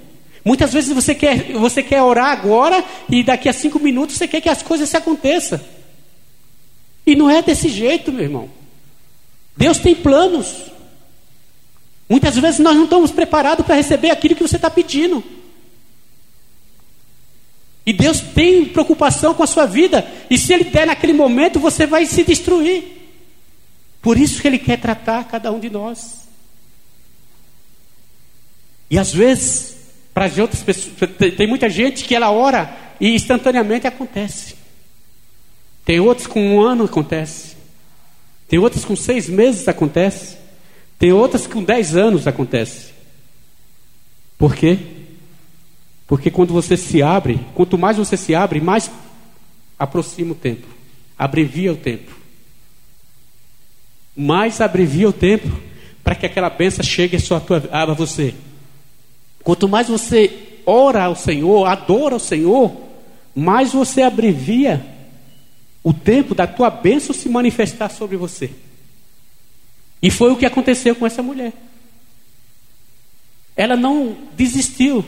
[0.45, 4.41] Muitas vezes você quer, você quer orar agora e daqui a cinco minutos você quer
[4.41, 5.61] que as coisas se aconteçam.
[7.07, 8.51] E não é desse jeito, meu irmão.
[9.57, 10.73] Deus tem planos.
[12.09, 15.23] Muitas vezes nós não estamos preparados para receber aquilo que você está pedindo.
[17.87, 20.05] E Deus tem preocupação com a sua vida.
[20.29, 22.83] E se Ele der naquele momento, você vai se destruir.
[24.03, 26.24] Por isso que Ele quer tratar cada um de nós.
[28.91, 29.77] E às vezes,
[30.13, 30.95] para as outras pessoas,
[31.37, 34.55] tem muita gente que ela ora e instantaneamente acontece.
[35.85, 37.57] Tem outros com um ano acontece.
[38.49, 40.37] Tem outros com seis meses acontece.
[40.99, 42.93] Tem outras com 10 anos acontece.
[44.39, 44.79] Por quê?
[46.07, 48.91] Porque quando você se abre, quanto mais você se abre, mais
[49.79, 50.67] aproxima o tempo,
[51.19, 52.13] abrevia o tempo.
[54.17, 55.51] Mais abrevia o tempo
[56.03, 57.43] para que aquela benção chegue a, sua,
[57.73, 58.35] a você.
[59.45, 62.75] Quanto mais você ora ao Senhor, adora ao Senhor,
[63.35, 64.85] mais você abrevia
[65.83, 68.51] o tempo da tua bênção se manifestar sobre você.
[70.03, 71.53] E foi o que aconteceu com essa mulher.
[73.55, 75.05] Ela não desistiu.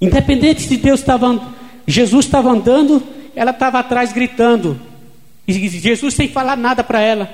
[0.00, 1.54] Independente se Deus estava,
[1.86, 3.02] Jesus estava andando,
[3.34, 4.80] ela estava atrás gritando.
[5.46, 7.32] E Jesus sem falar nada para ela.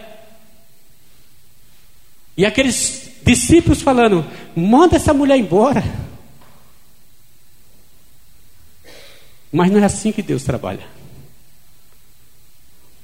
[2.37, 5.83] E aqueles discípulos falando: manda essa mulher embora.
[9.53, 10.87] Mas não é assim que Deus trabalha.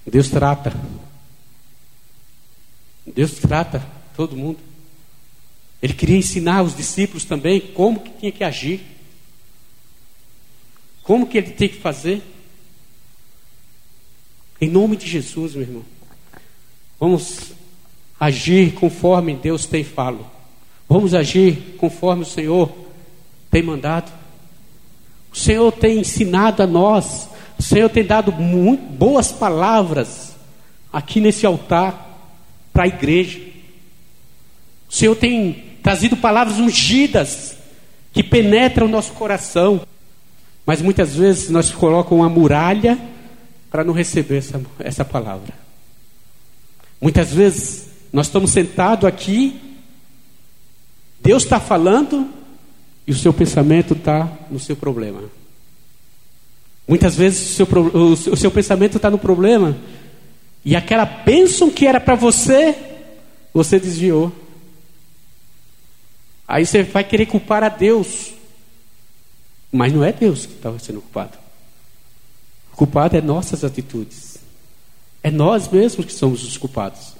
[0.07, 0.73] Deus trata.
[3.07, 3.85] Deus trata
[4.17, 4.59] todo mundo.
[5.83, 8.81] Ele queria ensinar os discípulos também como que tinha que agir.
[11.03, 12.23] Como que ele tem que fazer.
[14.61, 15.85] Em nome de Jesus, meu irmão.
[17.01, 17.53] Vamos
[18.23, 20.25] agir conforme Deus tem falado.
[20.89, 22.73] Vamos agir conforme o Senhor
[23.51, 24.13] tem mandado.
[25.33, 27.29] O Senhor tem ensinado a nós.
[27.59, 30.37] O Senhor tem dado muito boas palavras
[30.93, 32.17] aqui nesse altar
[32.73, 33.41] para a igreja.
[34.89, 37.57] O Senhor tem trazido palavras ungidas
[38.13, 39.81] que penetram o nosso coração.
[40.65, 42.97] Mas muitas vezes nós colocamos uma muralha
[43.69, 45.53] para não receber essa, essa palavra.
[47.01, 49.61] Muitas vezes nós estamos sentados aqui,
[51.21, 52.29] Deus está falando
[53.07, 55.23] e o seu pensamento está no seu problema.
[56.87, 59.77] Muitas vezes o seu, o seu, pensamento está no problema
[60.65, 62.77] e aquela bênção que era para você,
[63.55, 64.33] você desviou.
[66.47, 68.33] Aí você vai querer culpar a Deus.
[69.71, 71.39] Mas não é Deus que estava sendo culpado.
[72.73, 74.37] O culpado é nossas atitudes.
[75.23, 77.12] É nós mesmos que somos os culpados.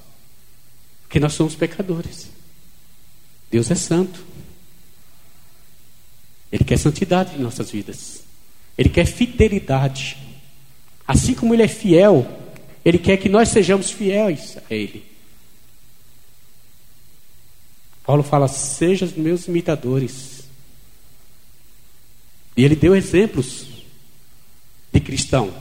[1.13, 2.31] Porque nós somos pecadores.
[3.51, 4.25] Deus é santo.
[6.51, 8.23] Ele quer santidade em nossas vidas.
[8.79, 10.17] Ele quer fidelidade.
[11.07, 12.41] Assim como Ele é fiel
[12.85, 15.05] ele quer que nós sejamos fiéis a Ele.
[18.05, 20.43] Paulo fala: sejam meus imitadores.
[22.57, 23.67] E ele deu exemplos
[24.93, 25.55] de cristão.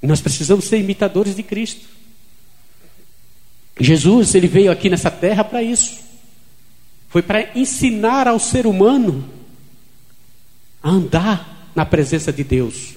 [0.00, 1.97] Nós precisamos ser imitadores de Cristo.
[3.78, 6.00] Jesus, ele veio aqui nessa terra para isso.
[7.08, 9.28] Foi para ensinar ao ser humano
[10.82, 12.94] a andar na presença de Deus.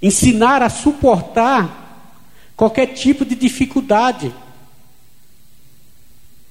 [0.00, 2.14] Ensinar a suportar
[2.56, 4.32] qualquer tipo de dificuldade,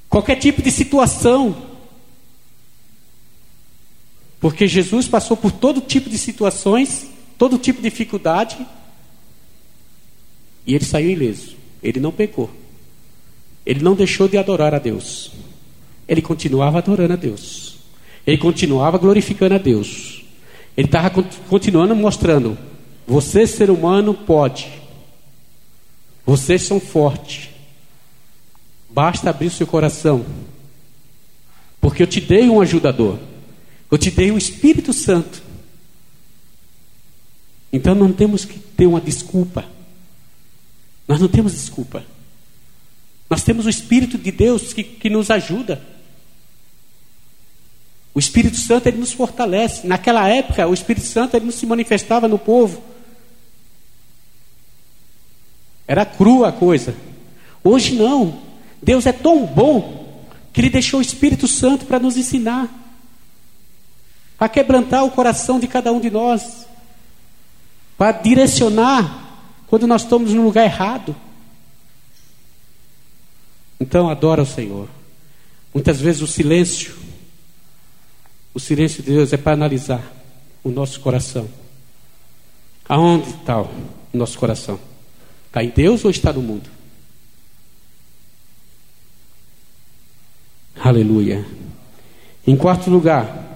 [0.09, 1.69] qualquer tipo de situação.
[4.39, 8.65] Porque Jesus passou por todo tipo de situações, todo tipo de dificuldade,
[10.65, 11.55] e ele saiu ileso.
[11.81, 12.49] Ele não pecou.
[13.65, 15.31] Ele não deixou de adorar a Deus.
[16.07, 17.77] Ele continuava adorando a Deus.
[18.25, 20.23] Ele continuava glorificando a Deus.
[20.75, 22.57] Ele estava continuando mostrando:
[23.07, 24.71] você, ser humano, pode.
[26.25, 27.49] Vocês são fortes.
[28.89, 30.25] Basta abrir seu coração.
[31.81, 33.17] Porque eu te dei um ajudador.
[33.89, 35.41] Eu te dei o Espírito Santo.
[37.73, 39.65] Então não temos que ter uma desculpa.
[41.07, 42.03] Nós não temos desculpa.
[43.29, 45.81] Nós temos o Espírito de Deus que, que nos ajuda.
[48.13, 49.85] O Espírito Santo ele nos fortalece.
[49.85, 52.81] Naquela época, o Espírito Santo ele não se manifestava no povo.
[55.87, 56.95] Era crua a coisa.
[57.63, 58.39] Hoje não.
[58.81, 62.69] Deus é tão bom que Ele deixou o Espírito Santo para nos ensinar,
[64.39, 66.65] a quebrantar o coração de cada um de nós,
[67.97, 71.15] para direcionar quando nós estamos no lugar errado.
[73.79, 74.87] Então adora o Senhor.
[75.73, 76.95] Muitas vezes o silêncio,
[78.53, 80.03] o silêncio de Deus é para analisar
[80.63, 81.47] o nosso coração.
[82.87, 83.69] Aonde está o
[84.13, 84.79] nosso coração?
[85.47, 86.69] Está em Deus ou está no mundo?
[90.75, 91.45] Aleluia.
[92.45, 93.47] Em quarto lugar,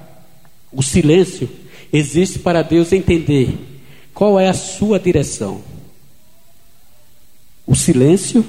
[0.71, 1.49] o silêncio
[1.91, 3.57] existe para Deus entender
[4.13, 5.63] qual é a sua direção.
[7.65, 8.45] O silêncio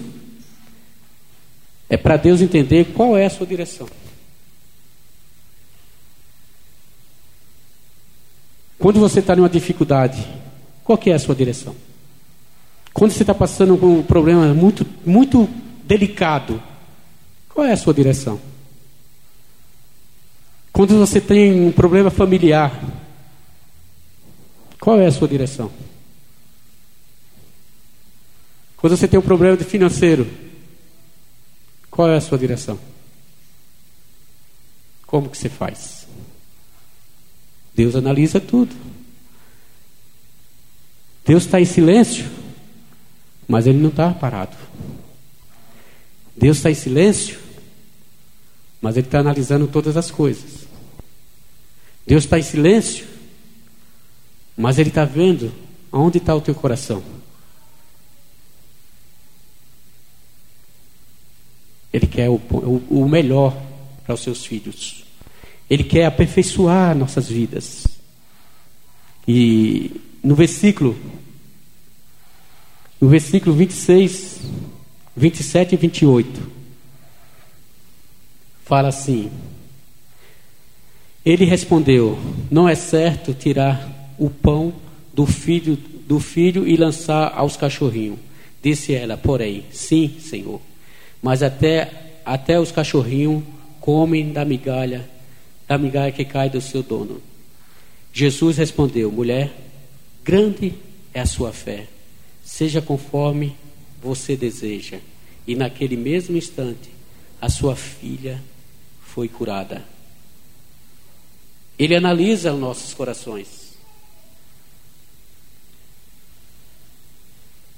[1.88, 3.88] é para Deus entender qual é a sua direção.
[8.78, 10.26] Quando você está numa dificuldade,
[10.82, 11.74] qual é a sua direção?
[12.92, 15.48] Quando você está passando por um problema muito, muito
[15.84, 16.62] delicado,
[17.48, 18.40] qual é a sua direção?
[20.72, 22.82] Quando você tem um problema familiar,
[24.80, 25.70] qual é a sua direção?
[28.76, 30.28] Quando você tem um problema financeiro,
[31.94, 32.76] qual é a sua direção?
[35.06, 36.08] Como que você faz?
[37.72, 38.74] Deus analisa tudo.
[41.24, 42.28] Deus está em silêncio.
[43.46, 44.56] Mas ele não está parado.
[46.36, 47.38] Deus está em silêncio,
[48.82, 50.66] mas ele está analisando todas as coisas.
[52.04, 53.06] Deus está em silêncio,
[54.56, 55.52] mas ele está vendo
[55.92, 57.04] aonde está o teu coração.
[61.94, 63.56] Ele quer o, o, o melhor
[64.04, 65.04] para os seus filhos.
[65.70, 67.86] Ele quer aperfeiçoar nossas vidas.
[69.28, 70.96] E no versículo
[73.00, 74.40] no versículo 26,
[75.16, 76.50] 27 e 28,
[78.64, 79.30] fala assim:
[81.24, 82.18] Ele respondeu:
[82.50, 84.72] Não é certo tirar o pão
[85.12, 85.76] do filho
[86.08, 88.18] do filho e lançar aos cachorrinhos.
[88.60, 90.60] Disse ela, porém, sim, Senhor.
[91.24, 91.90] Mas até
[92.22, 93.42] até os cachorrinhos
[93.80, 95.08] comem da migalha,
[95.66, 97.22] da migalha que cai do seu dono.
[98.12, 99.50] Jesus respondeu: Mulher,
[100.22, 100.74] grande
[101.14, 101.86] é a sua fé
[102.44, 103.56] seja conforme
[104.02, 104.98] você deseja.
[105.46, 106.90] E naquele mesmo instante,
[107.40, 108.42] a sua filha
[109.02, 109.82] foi curada.
[111.78, 113.72] Ele analisa os nossos corações.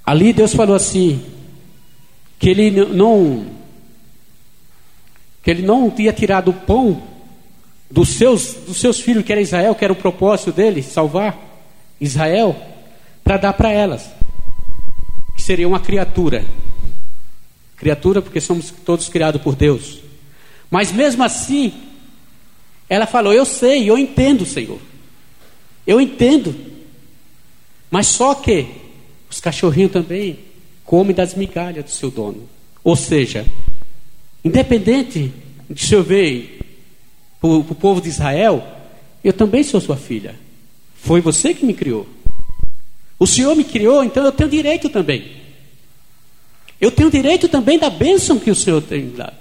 [0.05, 1.25] Ali Deus falou assim,
[2.39, 3.47] que ele não
[5.43, 7.03] que ele não tinha tirado o pão
[7.89, 11.39] dos seus, dos seus filhos, que era Israel, que era o propósito dele, salvar
[12.01, 12.57] Israel,
[13.23, 14.11] para dar para elas
[15.47, 16.45] seria uma criatura.
[17.77, 20.01] Criatura porque somos todos criados por Deus.
[20.69, 21.73] Mas mesmo assim,
[22.89, 24.81] ela falou: Eu sei, eu entendo, Senhor.
[25.87, 26.53] Eu entendo.
[27.89, 28.67] Mas só que
[29.31, 30.41] os cachorrinhos também
[30.87, 32.49] comem das migalhas do seu dono.
[32.83, 33.45] Ou seja,
[34.45, 35.33] independente
[35.69, 36.61] de se eu ver
[37.41, 38.65] para o povo de Israel,
[39.23, 40.37] eu também sou sua filha.
[40.95, 42.07] Foi você que me criou.
[43.19, 45.33] O Senhor me criou, então eu tenho direito também.
[46.81, 49.35] Eu tenho direito também da bênção que o Senhor tem dado.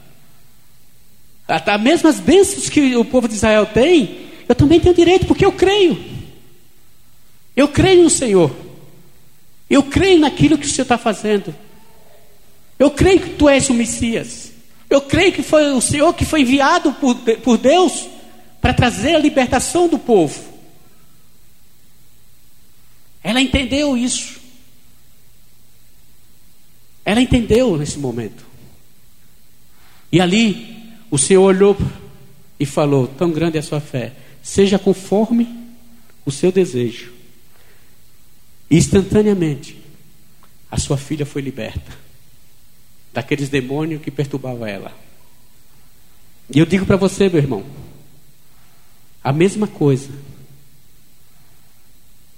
[1.48, 5.52] As mesmas bênçãos que o povo de Israel tem, eu também tenho direito, porque eu
[5.52, 5.98] creio.
[7.56, 8.65] Eu creio no Senhor.
[9.70, 11.56] Eu creio naquilo que o Senhor está fazendo.
[12.78, 14.52] Eu creio que tu és o Messias.
[14.90, 18.08] Eu creio que foi o Senhor que foi enviado por, por Deus
[18.62, 20.40] para trazer a libertação do povo.
[23.24, 24.40] Ela entendeu isso.
[27.04, 28.46] Ela entendeu nesse momento.
[30.12, 31.78] E ali o Senhor olhou
[32.60, 34.14] e falou: Tão grande é a sua fé,
[34.44, 35.48] seja conforme
[36.26, 37.15] o seu desejo.
[38.76, 39.82] Instantaneamente,
[40.70, 42.06] a sua filha foi liberta.
[43.14, 44.94] daqueles demônios que perturbavam ela.
[46.54, 47.66] E eu digo para você, meu irmão,
[49.24, 50.10] a mesma coisa.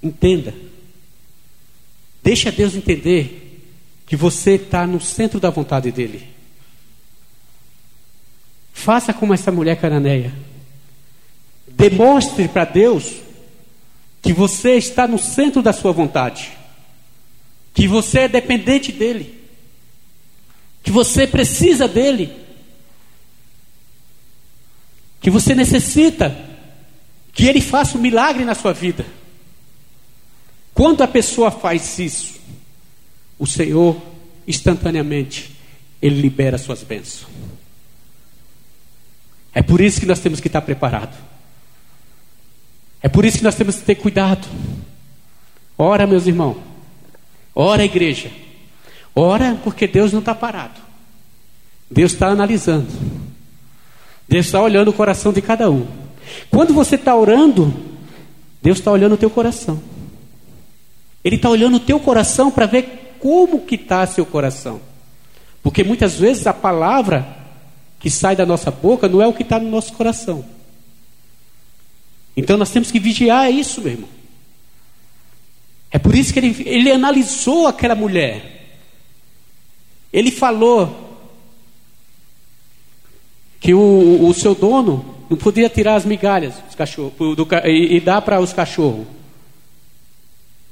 [0.00, 0.54] Entenda.
[2.22, 3.60] Deixa Deus entender
[4.06, 6.28] que você está no centro da vontade dEle.
[8.72, 10.32] Faça como essa mulher cananeia.
[11.66, 13.16] Demonstre para Deus
[14.28, 16.52] que você está no centro da sua vontade.
[17.72, 19.42] Que você é dependente dEle.
[20.82, 22.36] Que você precisa dEle.
[25.18, 26.36] Que você necessita
[27.32, 29.06] que Ele faça um milagre na sua vida.
[30.74, 32.38] Quando a pessoa faz isso,
[33.38, 33.98] o Senhor,
[34.46, 35.56] instantaneamente,
[36.02, 37.30] Ele libera suas bênçãos.
[39.54, 41.16] É por isso que nós temos que estar preparados.
[43.02, 44.46] É por isso que nós temos que ter cuidado.
[45.76, 46.56] Ora, meus irmãos.
[47.54, 48.30] Ora, igreja.
[49.14, 50.80] Ora, porque Deus não está parado.
[51.90, 52.88] Deus está analisando.
[54.28, 55.86] Deus está olhando o coração de cada um.
[56.50, 57.72] Quando você está orando,
[58.62, 59.80] Deus está olhando o teu coração.
[61.24, 64.80] Ele está olhando o teu coração para ver como que está seu coração.
[65.62, 67.26] Porque muitas vezes a palavra
[67.98, 70.44] que sai da nossa boca não é o que está no nosso coração.
[72.38, 74.08] Então nós temos que vigiar isso, meu irmão.
[75.90, 78.78] É por isso que ele, ele analisou aquela mulher.
[80.12, 81.18] Ele falou
[83.58, 88.00] que o, o seu dono não podia tirar as migalhas dos cachorros, do, e, e
[88.00, 89.04] dar para os cachorros.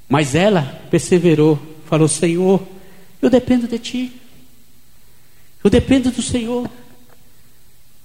[0.09, 2.63] Mas ela perseverou, falou: Senhor,
[3.21, 4.13] eu dependo de Ti.
[5.65, 6.71] Eu dependo do Senhor,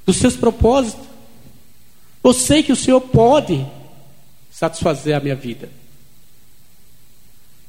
[0.03, 1.10] dos seus propósitos.
[2.23, 3.65] Eu sei que o Senhor pode
[4.51, 5.69] satisfazer a minha vida.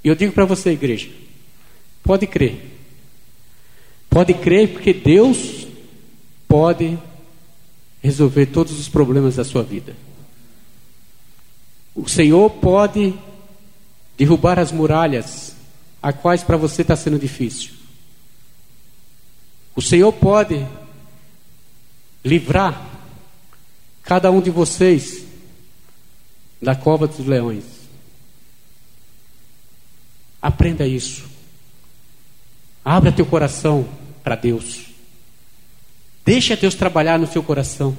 [0.05, 1.11] E eu digo para você, igreja:
[2.03, 2.71] pode crer.
[4.11, 5.67] Pode crer, porque Deus
[6.47, 6.99] pode
[8.03, 9.97] resolver todos os problemas da sua vida.
[11.95, 13.15] O Senhor pode
[14.19, 15.55] derrubar as muralhas,
[16.03, 17.73] a quais para você está sendo difícil.
[19.75, 20.67] O Senhor pode
[22.23, 22.92] livrar
[24.03, 25.25] cada um de vocês
[26.61, 27.65] da cova dos leões.
[30.41, 31.25] Aprenda isso.
[32.85, 33.89] Abra teu coração
[34.23, 34.87] para Deus.
[36.25, 37.97] Deixa Deus trabalhar no seu coração.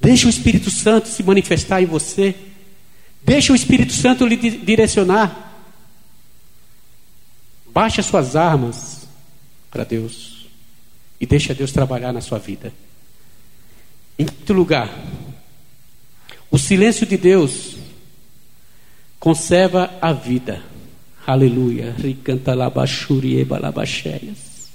[0.00, 2.34] Deixa o Espírito Santo se manifestar em você.
[3.22, 5.50] Deixa o Espírito Santo lhe direcionar.
[7.66, 9.06] Baixe suas armas
[9.70, 10.46] para Deus
[11.20, 12.72] e deixa Deus trabalhar na sua vida.
[14.22, 14.88] Em quinto lugar,
[16.48, 17.74] o silêncio de Deus
[19.18, 20.62] conserva a vida.
[21.26, 21.92] Aleluia.
[21.98, 24.70] Ricanta labachurieba labacheias.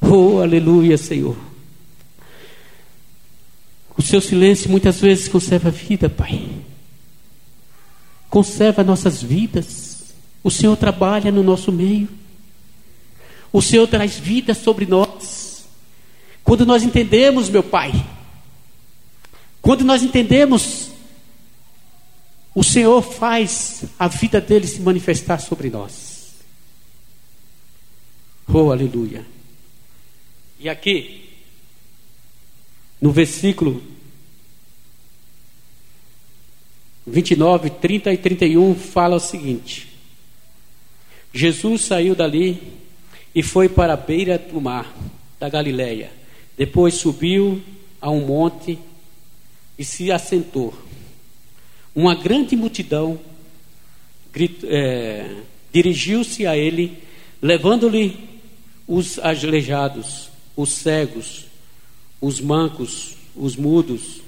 [0.00, 1.36] Oh, aleluia, Senhor.
[3.98, 6.48] O seu silêncio muitas vezes conserva a vida, Pai
[8.30, 10.14] conserva nossas vidas.
[10.42, 12.08] O Senhor trabalha no nosso meio.
[13.52, 15.66] O Senhor traz vida sobre nós.
[16.42, 17.92] Quando nós entendemos, meu Pai,
[19.66, 20.92] quando nós entendemos,
[22.54, 26.36] o Senhor faz a vida dele se manifestar sobre nós.
[28.46, 29.26] Oh, aleluia.
[30.60, 31.30] E aqui,
[33.00, 33.82] no versículo
[37.04, 39.88] 29, 30 e 31 fala o seguinte:
[41.34, 42.72] Jesus saiu dali
[43.34, 44.94] e foi para a beira do mar
[45.40, 46.12] da Galileia.
[46.56, 47.60] Depois subiu
[48.00, 48.78] a um monte
[49.78, 50.74] e se assentou.
[51.94, 53.18] Uma grande multidão
[54.64, 55.36] é,
[55.72, 56.98] dirigiu-se a ele,
[57.40, 58.18] levando-lhe
[58.86, 61.46] os aleijados, os cegos,
[62.20, 64.20] os mancos, os mudos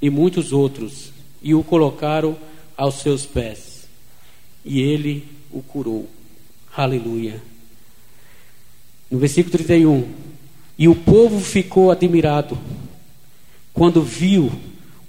[0.00, 1.12] e muitos outros
[1.42, 2.36] e o colocaram
[2.76, 3.88] aos seus pés.
[4.64, 6.08] E ele o curou.
[6.76, 7.42] Aleluia.
[9.10, 10.08] No versículo 31.
[10.78, 12.58] E o povo ficou admirado
[13.72, 14.52] quando viu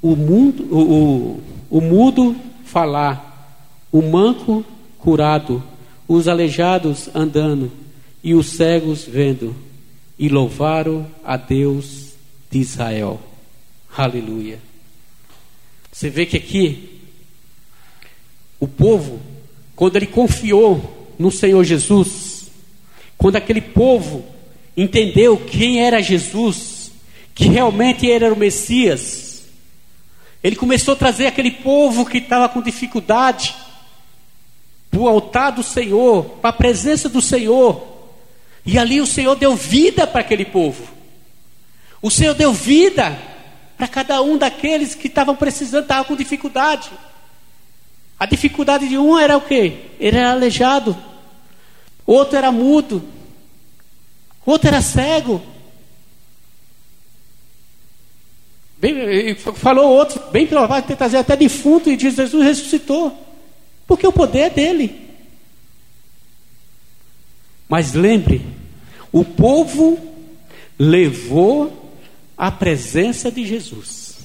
[0.01, 2.35] o, mundo, o, o, o mudo
[2.65, 3.57] falar,
[3.91, 4.65] o manco
[4.97, 5.63] curado,
[6.07, 7.71] os aleijados andando
[8.23, 9.55] e os cegos vendo,
[10.17, 12.13] e louvaram a Deus
[12.49, 13.19] de Israel.
[13.95, 14.59] Aleluia.
[15.91, 17.01] Você vê que aqui,
[18.59, 19.19] o povo,
[19.75, 22.49] quando ele confiou no Senhor Jesus,
[23.17, 24.25] quando aquele povo
[24.75, 26.91] entendeu quem era Jesus,
[27.33, 29.28] que realmente era o Messias,
[30.43, 33.55] ele começou a trazer aquele povo que estava com dificuldade
[34.89, 37.85] para o altar do Senhor, para a presença do Senhor.
[38.65, 40.87] E ali o Senhor deu vida para aquele povo.
[42.01, 43.17] O Senhor deu vida
[43.77, 46.89] para cada um daqueles que estavam precisando, estavam com dificuldade.
[48.19, 49.85] A dificuldade de um era o quê?
[49.99, 50.97] Ele era aleijado,
[52.05, 53.03] outro era mudo,
[54.45, 55.41] outro era cego.
[58.79, 63.15] Bem, falou outro, bem provável ter trazer até defunto, e diz: Jesus ressuscitou,
[63.85, 65.09] porque o poder é dele.
[67.67, 68.41] Mas lembre,
[69.11, 69.99] o povo
[70.77, 71.93] levou
[72.37, 74.17] a presença de Jesus.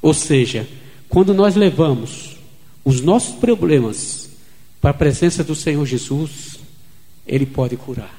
[0.00, 0.66] Ou seja,
[1.08, 2.36] quando nós levamos
[2.84, 4.30] os nossos problemas
[4.80, 6.58] para a presença do Senhor Jesus,
[7.26, 8.18] Ele pode curar,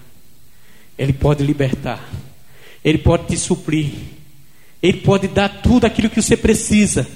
[0.98, 2.08] Ele pode libertar,
[2.84, 4.18] Ele pode te suprir,
[4.82, 7.08] Ele pode dar tudo aquilo que você precisa,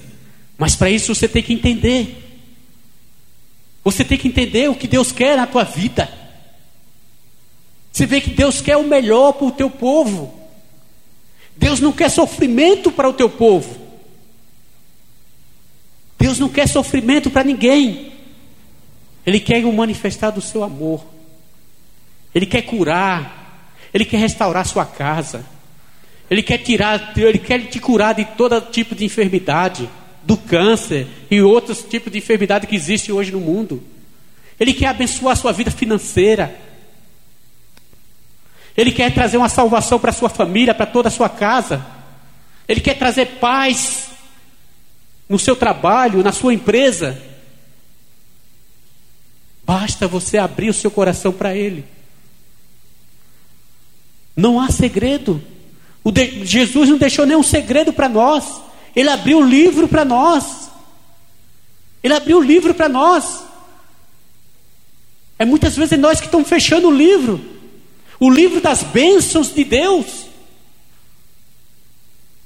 [0.58, 2.20] mas para isso você tem que entender.
[3.84, 6.10] Você tem que entender o que Deus quer na tua vida.
[7.92, 10.34] Você vê que Deus quer o melhor para o teu povo.
[11.56, 13.80] Deus não quer sofrimento para o teu povo.
[16.18, 18.14] Deus não quer sofrimento para ninguém.
[19.26, 21.06] Ele quer o manifestar do seu amor.
[22.34, 23.70] Ele quer curar.
[23.94, 25.46] Ele quer restaurar sua casa.
[26.30, 29.90] Ele quer tirar, ele quer te curar de todo tipo de enfermidade,
[30.24, 33.84] do câncer e outros tipos de enfermidade que existe hoje no mundo.
[34.60, 36.60] Ele quer abençoar a sua vida financeira.
[38.76, 41.86] Ele quer trazer uma salvação para sua família, para toda a sua casa.
[42.68, 44.10] Ele quer trazer paz
[45.28, 47.22] no seu trabalho, na sua empresa.
[49.66, 51.86] Basta você abrir o seu coração para Ele.
[54.36, 55.42] Não há segredo.
[56.12, 56.46] De...
[56.46, 58.62] Jesus não deixou nenhum segredo para nós.
[58.96, 60.70] Ele abriu o livro para nós.
[62.04, 63.44] Ele abriu o livro para nós.
[65.40, 67.40] É muitas vezes nós que estamos fechando o livro.
[68.20, 70.24] O livro das bênçãos de Deus.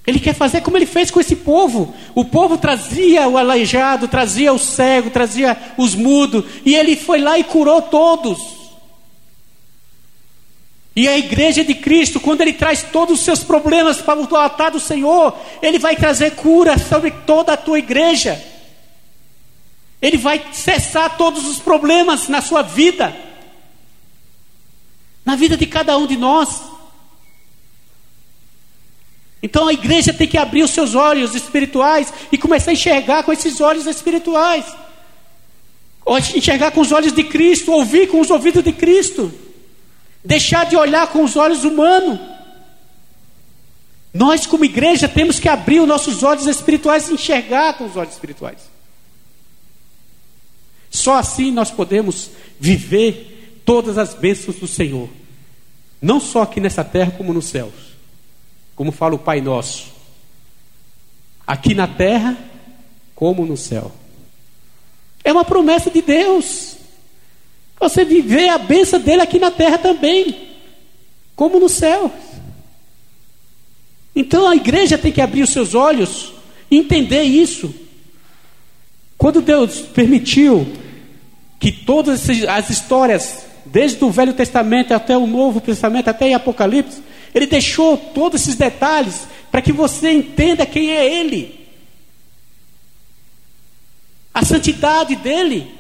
[0.07, 1.93] Ele quer fazer como ele fez com esse povo.
[2.15, 7.37] O povo trazia o aleijado, trazia o cego, trazia os mudos, e ele foi lá
[7.37, 8.39] e curou todos.
[10.97, 14.71] E a igreja de Cristo, quando ele traz todos os seus problemas para o altar
[14.71, 15.31] do Senhor,
[15.61, 18.43] ele vai trazer cura sobre toda a tua igreja.
[20.01, 23.15] Ele vai cessar todos os problemas na sua vida,
[25.23, 26.63] na vida de cada um de nós.
[29.43, 33.31] Então a igreja tem que abrir os seus olhos espirituais e começar a enxergar com
[33.31, 34.65] esses olhos espirituais.
[36.33, 39.31] Enxergar com os olhos de Cristo, ouvir com os ouvidos de Cristo.
[40.23, 42.19] Deixar de olhar com os olhos humanos.
[44.13, 48.13] Nós, como igreja, temos que abrir os nossos olhos espirituais e enxergar com os olhos
[48.13, 48.69] espirituais.
[50.89, 55.09] Só assim nós podemos viver todas as bênçãos do Senhor,
[56.01, 57.87] não só aqui nessa terra, como nos céus
[58.77, 59.87] como fala o Pai Nosso,
[61.47, 62.37] aqui na terra
[63.15, 63.91] como no céu.
[65.23, 66.76] É uma promessa de Deus.
[67.79, 70.49] Você viver a bênção dele aqui na terra também,
[71.35, 72.11] como no céu.
[74.15, 76.33] Então a igreja tem que abrir os seus olhos
[76.71, 77.73] e entender isso.
[79.17, 80.67] Quando Deus permitiu
[81.59, 87.01] que todas as histórias, desde o Velho Testamento até o Novo Testamento, até Apocalipse,
[87.33, 91.67] ele deixou todos esses detalhes para que você entenda quem é Ele,
[94.33, 95.76] a santidade dele,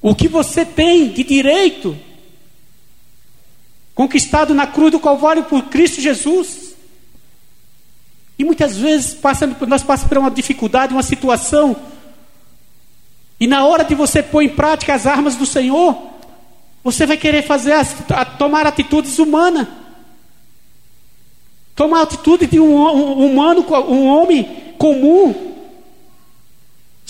[0.00, 1.96] o que você tem de direito,
[3.94, 6.74] conquistado na cruz do Calvário por Cristo Jesus.
[8.38, 11.76] E muitas vezes passa, nós passamos por uma dificuldade, uma situação,
[13.40, 15.96] e na hora de você pôr em prática as armas do Senhor,
[16.84, 17.96] você vai querer fazer as,
[18.38, 19.66] tomar atitudes humanas.
[21.74, 25.49] Tomar a atitude de um, um humano, um homem comum.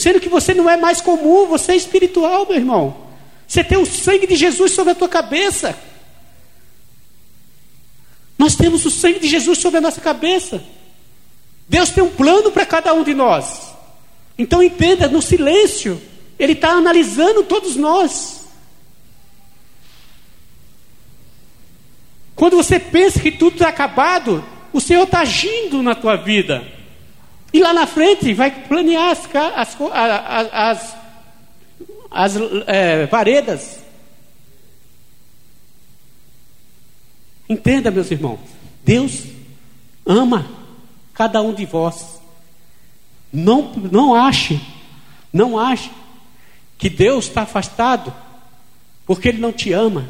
[0.01, 2.97] Sendo que você não é mais comum, você é espiritual, meu irmão.
[3.47, 5.79] Você tem o sangue de Jesus sobre a tua cabeça.
[8.39, 10.65] Nós temos o sangue de Jesus sobre a nossa cabeça.
[11.69, 13.75] Deus tem um plano para cada um de nós.
[14.39, 16.01] Então entenda, no silêncio,
[16.39, 18.47] Ele está analisando todos nós.
[22.35, 24.43] Quando você pensa que tudo está acabado,
[24.73, 26.80] o Senhor está agindo na tua vida.
[27.53, 29.77] E lá na frente vai planear as, as,
[30.53, 30.97] as,
[32.11, 32.37] as
[32.67, 33.81] é, varedas.
[37.49, 38.39] Entenda, meus irmãos.
[38.85, 39.25] Deus
[40.07, 40.47] ama
[41.13, 42.21] cada um de vós.
[43.33, 44.61] Não, não ache,
[45.33, 45.91] não ache
[46.79, 48.13] que Deus está afastado
[49.05, 50.09] porque Ele não te ama.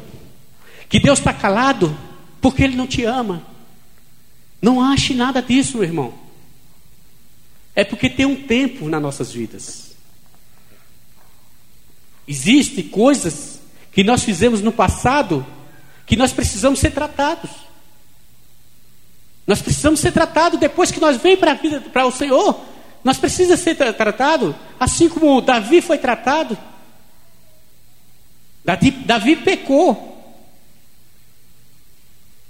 [0.87, 1.95] Que Deus está calado
[2.39, 3.41] porque Ele não te ama.
[4.61, 6.20] Não ache nada disso, meu irmão.
[7.75, 9.91] É porque tem um tempo nas nossas vidas.
[12.27, 13.59] Existem coisas
[13.91, 15.45] que nós fizemos no passado
[16.05, 17.49] que nós precisamos ser tratados.
[19.47, 22.59] Nós precisamos ser tratados depois que nós vem para a vida, para o Senhor.
[23.03, 26.57] Nós precisamos ser tratado assim como Davi foi tratado.
[28.63, 30.09] Davi, Davi pecou.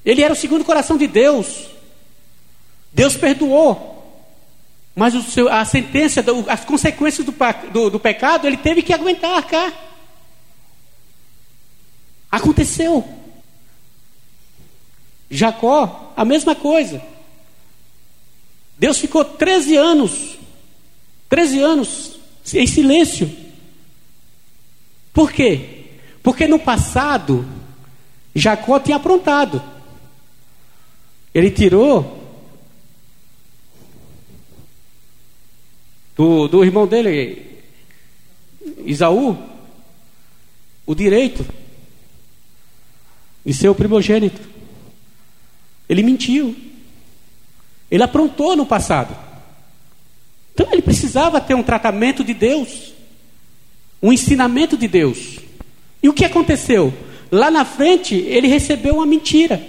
[0.03, 1.67] Ele era o segundo coração de Deus.
[2.91, 3.90] Deus perdoou.
[4.95, 7.33] Mas seu, a sentença, as consequências do,
[7.71, 9.71] do, do, pecado, ele teve que aguentar cá.
[12.29, 13.07] Aconteceu.
[15.29, 17.01] Jacó, a mesma coisa.
[18.77, 20.37] Deus ficou 13 anos,
[21.29, 22.19] 13 anos
[22.53, 23.31] em silêncio.
[25.13, 25.85] Por quê?
[26.21, 27.47] Porque no passado,
[28.35, 29.61] Jacó tinha aprontado.
[31.33, 32.20] Ele tirou
[36.15, 37.61] do, do irmão dele,
[38.85, 39.37] Isaú,
[40.85, 41.45] o direito
[43.45, 44.41] de ser o primogênito.
[45.89, 46.55] Ele mentiu.
[47.89, 49.15] Ele aprontou no passado.
[50.53, 52.93] Então ele precisava ter um tratamento de Deus,
[54.01, 55.39] um ensinamento de Deus.
[56.01, 56.93] E o que aconteceu?
[57.31, 59.61] Lá na frente, ele recebeu uma mentira.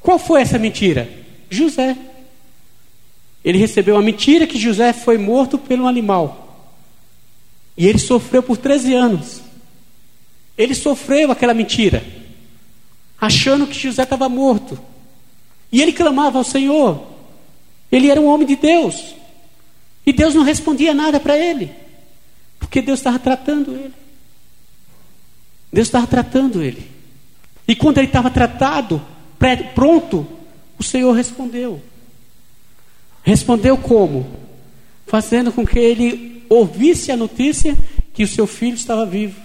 [0.00, 1.08] Qual foi essa mentira?
[1.50, 1.96] José.
[3.44, 6.74] Ele recebeu a mentira que José foi morto pelo animal.
[7.76, 9.40] E ele sofreu por 13 anos.
[10.56, 12.04] Ele sofreu aquela mentira,
[13.20, 14.78] achando que José estava morto.
[15.70, 17.06] E ele clamava ao Senhor.
[17.92, 19.14] Ele era um homem de Deus.
[20.04, 21.70] E Deus não respondia nada para ele,
[22.58, 23.94] porque Deus estava tratando ele.
[25.72, 26.90] Deus estava tratando ele.
[27.66, 29.00] E quando ele estava tratado,
[29.74, 30.26] pronto,
[30.78, 31.82] o Senhor respondeu.
[33.28, 34.26] Respondeu como?
[35.06, 37.76] Fazendo com que ele ouvisse a notícia
[38.14, 39.38] que o seu filho estava vivo.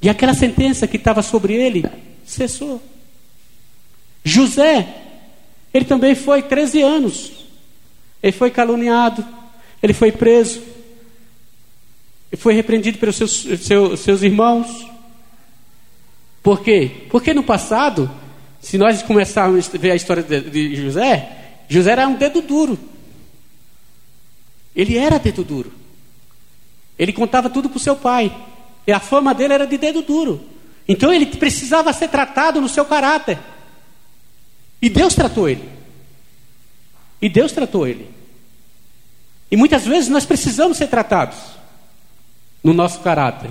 [0.00, 1.84] E aquela sentença que estava sobre ele
[2.24, 2.82] cessou.
[4.24, 4.88] José,
[5.74, 7.32] ele também foi 13 anos.
[8.22, 9.22] Ele foi caluniado,
[9.82, 10.62] ele foi preso,
[12.32, 14.90] ele foi repreendido pelos seus, seus, seus irmãos.
[16.42, 16.90] Por quê?
[17.10, 18.10] Porque no passado
[18.60, 21.28] se nós começarmos a ver a história de, José,
[21.68, 22.78] José era um dedo duro.
[24.74, 25.72] Ele era dedo duro.
[26.98, 28.34] Ele contava tudo para o seu pai.
[28.86, 30.44] E a fama dele era de dedo duro.
[30.86, 33.38] Então ele precisava ser tratado no seu caráter.
[34.80, 35.68] E Deus tratou ele.
[37.20, 38.10] E Deus tratou ele.
[39.50, 41.38] E muitas vezes nós precisamos ser tratados
[42.62, 43.50] no nosso caráter.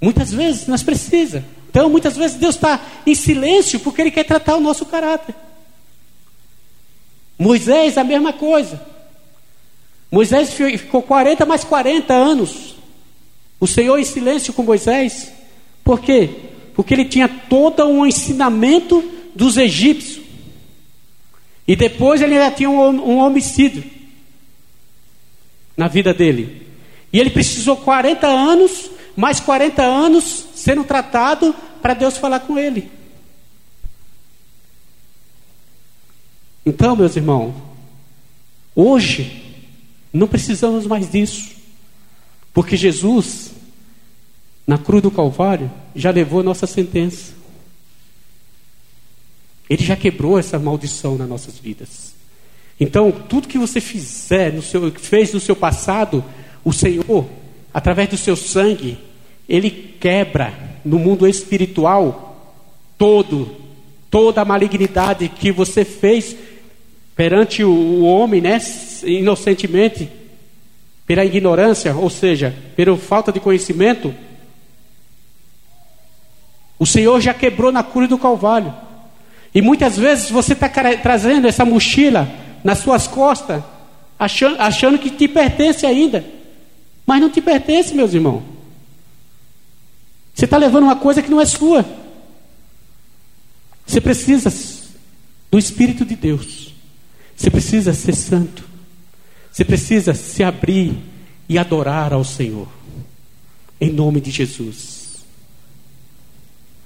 [0.00, 1.48] Muitas vezes nós precisamos.
[1.74, 5.34] Então, muitas vezes Deus está em silêncio porque Ele quer tratar o nosso caráter.
[7.36, 8.80] Moisés, a mesma coisa.
[10.08, 12.76] Moisés ficou 40 mais 40 anos.
[13.58, 15.32] O Senhor em silêncio com Moisés.
[15.82, 16.30] Por quê?
[16.74, 19.02] Porque ele tinha todo um ensinamento
[19.34, 20.24] dos egípcios.
[21.66, 23.82] E depois ele já tinha um homicídio
[25.76, 26.68] na vida dele.
[27.12, 32.90] E ele precisou 40 anos, mais 40 anos sendo tratado para Deus falar com ele.
[36.64, 37.54] Então, meus irmãos,
[38.74, 39.60] hoje
[40.10, 41.50] não precisamos mais disso,
[42.54, 43.52] porque Jesus,
[44.66, 47.34] na cruz do Calvário, já levou a nossa sentença.
[49.68, 52.14] Ele já quebrou essa maldição nas nossas vidas.
[52.80, 56.24] Então, tudo que você fizer, no seu, fez no seu passado,
[56.64, 57.28] o Senhor,
[57.72, 58.98] através do seu sangue,
[59.48, 62.60] ele quebra no mundo espiritual
[62.98, 63.56] todo,
[64.10, 66.36] toda a malignidade que você fez
[67.16, 68.60] perante o, homem, né,
[69.04, 70.08] inocentemente,
[71.06, 74.14] pela ignorância, ou seja, pela falta de conhecimento.
[76.78, 78.74] O Senhor já quebrou na cruz do Calvário.
[79.54, 82.28] E muitas vezes você está trazendo essa mochila
[82.64, 83.62] nas suas costas,
[84.18, 86.24] achando, achando que te pertence ainda.
[87.06, 88.53] Mas não te pertence, meus irmãos.
[90.34, 91.84] Você está levando uma coisa que não é sua.
[93.86, 94.52] Você precisa
[95.50, 96.74] do Espírito de Deus.
[97.36, 98.64] Você precisa ser santo.
[99.52, 100.98] Você precisa se abrir
[101.48, 102.68] e adorar ao Senhor.
[103.80, 105.24] Em nome de Jesus.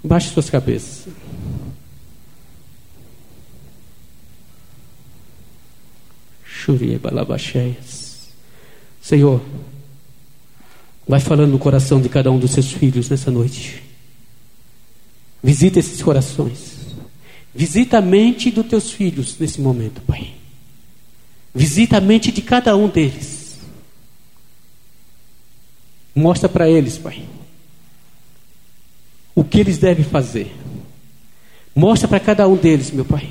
[0.04, 1.06] Baixe suas cabeças.
[9.00, 9.40] Senhor,
[11.08, 13.82] Vai falando no coração de cada um dos seus filhos nessa noite.
[15.42, 16.76] Visita esses corações.
[17.54, 20.34] Visita a mente dos teus filhos nesse momento, Pai.
[21.54, 23.58] Visita a mente de cada um deles.
[26.14, 27.24] Mostra para eles, Pai,
[29.34, 30.54] o que eles devem fazer.
[31.74, 33.30] Mostra para cada um deles, meu Pai.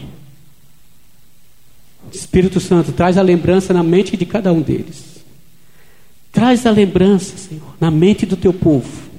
[2.12, 5.17] Espírito Santo, traz a lembrança na mente de cada um deles.
[6.38, 9.10] Traz a lembrança, Senhor, na mente do teu povo.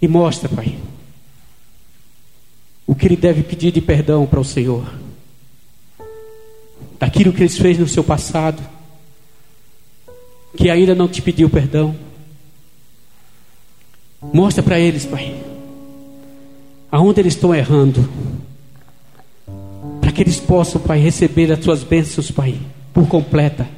[0.00, 0.78] E mostra, Pai,
[2.86, 4.90] o que ele deve pedir de perdão para o Senhor.
[6.98, 8.62] Daquilo que eles fez no seu passado,
[10.56, 11.94] que ainda não te pediu perdão.
[14.32, 15.38] Mostra para eles, Pai,
[16.90, 18.08] aonde eles estão errando,
[20.00, 22.58] para que eles possam, Pai, receber as tuas bênçãos, Pai,
[22.94, 23.68] por completa,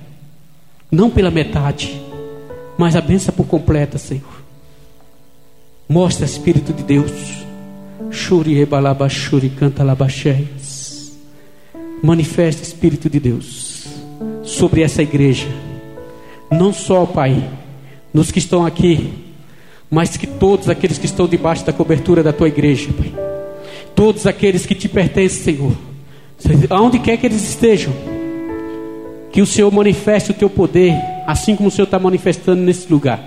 [0.92, 1.98] não pela metade,
[2.76, 4.42] mas a bênção por completa, Senhor.
[5.88, 7.46] Mostra, Espírito de Deus,
[8.10, 11.12] Shuri Ebalabashuri canta labacheias.
[12.02, 13.86] Manifesta, Espírito de Deus,
[14.42, 15.46] sobre essa igreja,
[16.50, 17.48] não só, Pai,
[18.12, 19.14] nos que estão aqui,
[19.88, 23.12] mas que todos aqueles que estão debaixo da cobertura da tua igreja, Pai.
[23.94, 25.76] Todos aqueles que te pertencem, Senhor.
[26.70, 27.92] Aonde quer que eles estejam.
[29.32, 30.94] Que o Senhor manifeste o teu poder,
[31.26, 33.18] assim como o Senhor está manifestando nesse lugar.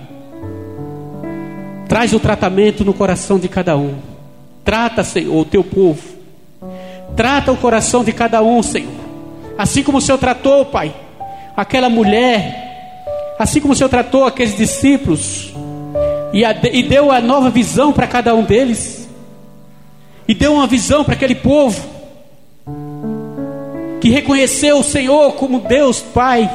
[1.87, 3.95] Traz o tratamento no coração de cada um.
[4.63, 6.03] Trata, Senhor, o teu povo.
[7.15, 8.91] Trata o coração de cada um, Senhor.
[9.57, 10.93] Assim como o Senhor tratou, Pai,
[11.55, 13.35] aquela mulher.
[13.39, 15.53] Assim como o Senhor tratou aqueles discípulos
[16.35, 19.07] e, a, e deu a nova visão para cada um deles,
[20.27, 21.94] e deu uma visão para aquele povo
[24.05, 26.47] que reconheceu o Senhor como Deus Pai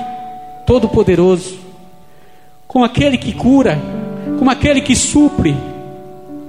[0.65, 1.59] Todo-Poderoso,
[2.69, 3.77] como aquele que cura,
[4.39, 5.57] como aquele que supre,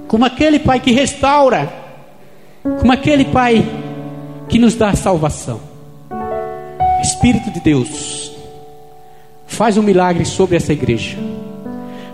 [0.06, 1.72] como aquele Pai que restaura,
[2.78, 3.68] como aquele Pai
[4.48, 5.60] que nos dá salvação.
[7.02, 8.30] Espírito de Deus,
[9.44, 11.18] faz um milagre sobre essa igreja.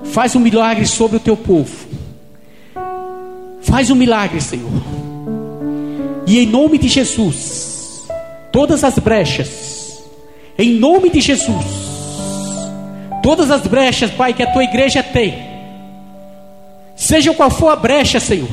[0.03, 1.77] Faz um milagre sobre o teu povo.
[3.61, 4.83] Faz um milagre, Senhor.
[6.27, 7.78] E em nome de Jesus,
[8.53, 10.03] todas as brechas,
[10.59, 11.65] em nome de Jesus,
[13.23, 15.39] todas as brechas, Pai, que a tua igreja tem,
[16.95, 18.49] seja qual for a brecha, Senhor,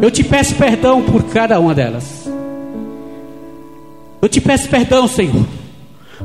[0.00, 2.22] eu te peço perdão por cada uma delas.
[4.20, 5.46] Eu te peço perdão, Senhor,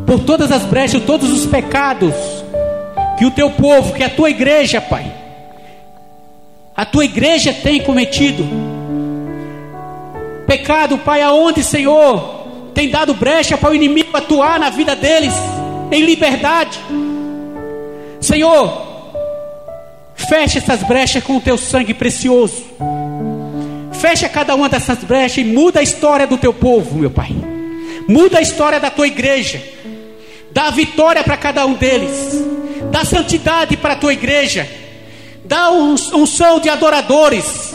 [0.05, 2.13] por todas as brechas, todos os pecados
[3.17, 5.11] que o teu povo, que a tua igreja, Pai,
[6.75, 8.47] a tua igreja tem cometido.
[10.45, 12.36] Pecado, Pai, aonde, Senhor,
[12.77, 15.33] tem dado brecha para o inimigo atuar na vida deles,
[15.91, 16.79] em liberdade.
[18.21, 18.71] Senhor,
[20.13, 22.63] fecha essas brechas com o teu sangue precioso.
[23.93, 27.31] Fecha cada uma dessas brechas e muda a história do teu povo, meu Pai.
[28.07, 29.59] Muda a história da tua igreja.
[30.51, 32.45] Dá vitória para cada um deles.
[32.91, 34.69] Dá santidade para a tua igreja.
[35.43, 37.73] Dá unção de adoradores.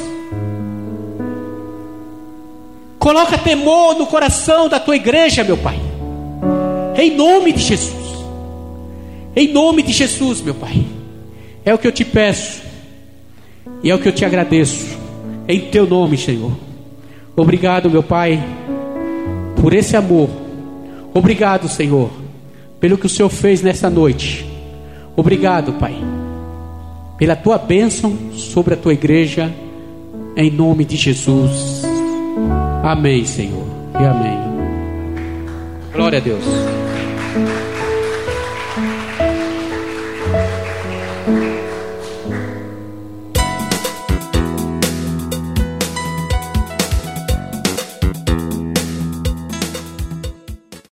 [3.02, 5.76] Coloca temor no coração da tua igreja, meu Pai.
[6.96, 8.24] Em nome de Jesus.
[9.34, 10.86] Em nome de Jesus, meu Pai.
[11.64, 12.62] É o que eu te peço.
[13.82, 14.96] E é o que eu te agradeço.
[15.48, 16.52] Em teu nome, Senhor.
[17.34, 18.40] Obrigado, meu Pai,
[19.60, 20.28] por esse amor.
[21.12, 22.08] Obrigado, Senhor,
[22.78, 24.46] pelo que o Senhor fez nessa noite.
[25.16, 25.96] Obrigado, Pai,
[27.18, 29.52] pela tua bênção sobre a tua igreja,
[30.36, 31.91] em nome de Jesus.
[32.82, 33.64] Amém, Senhor,
[33.94, 34.38] e amém.
[35.92, 36.81] Glória a Deus.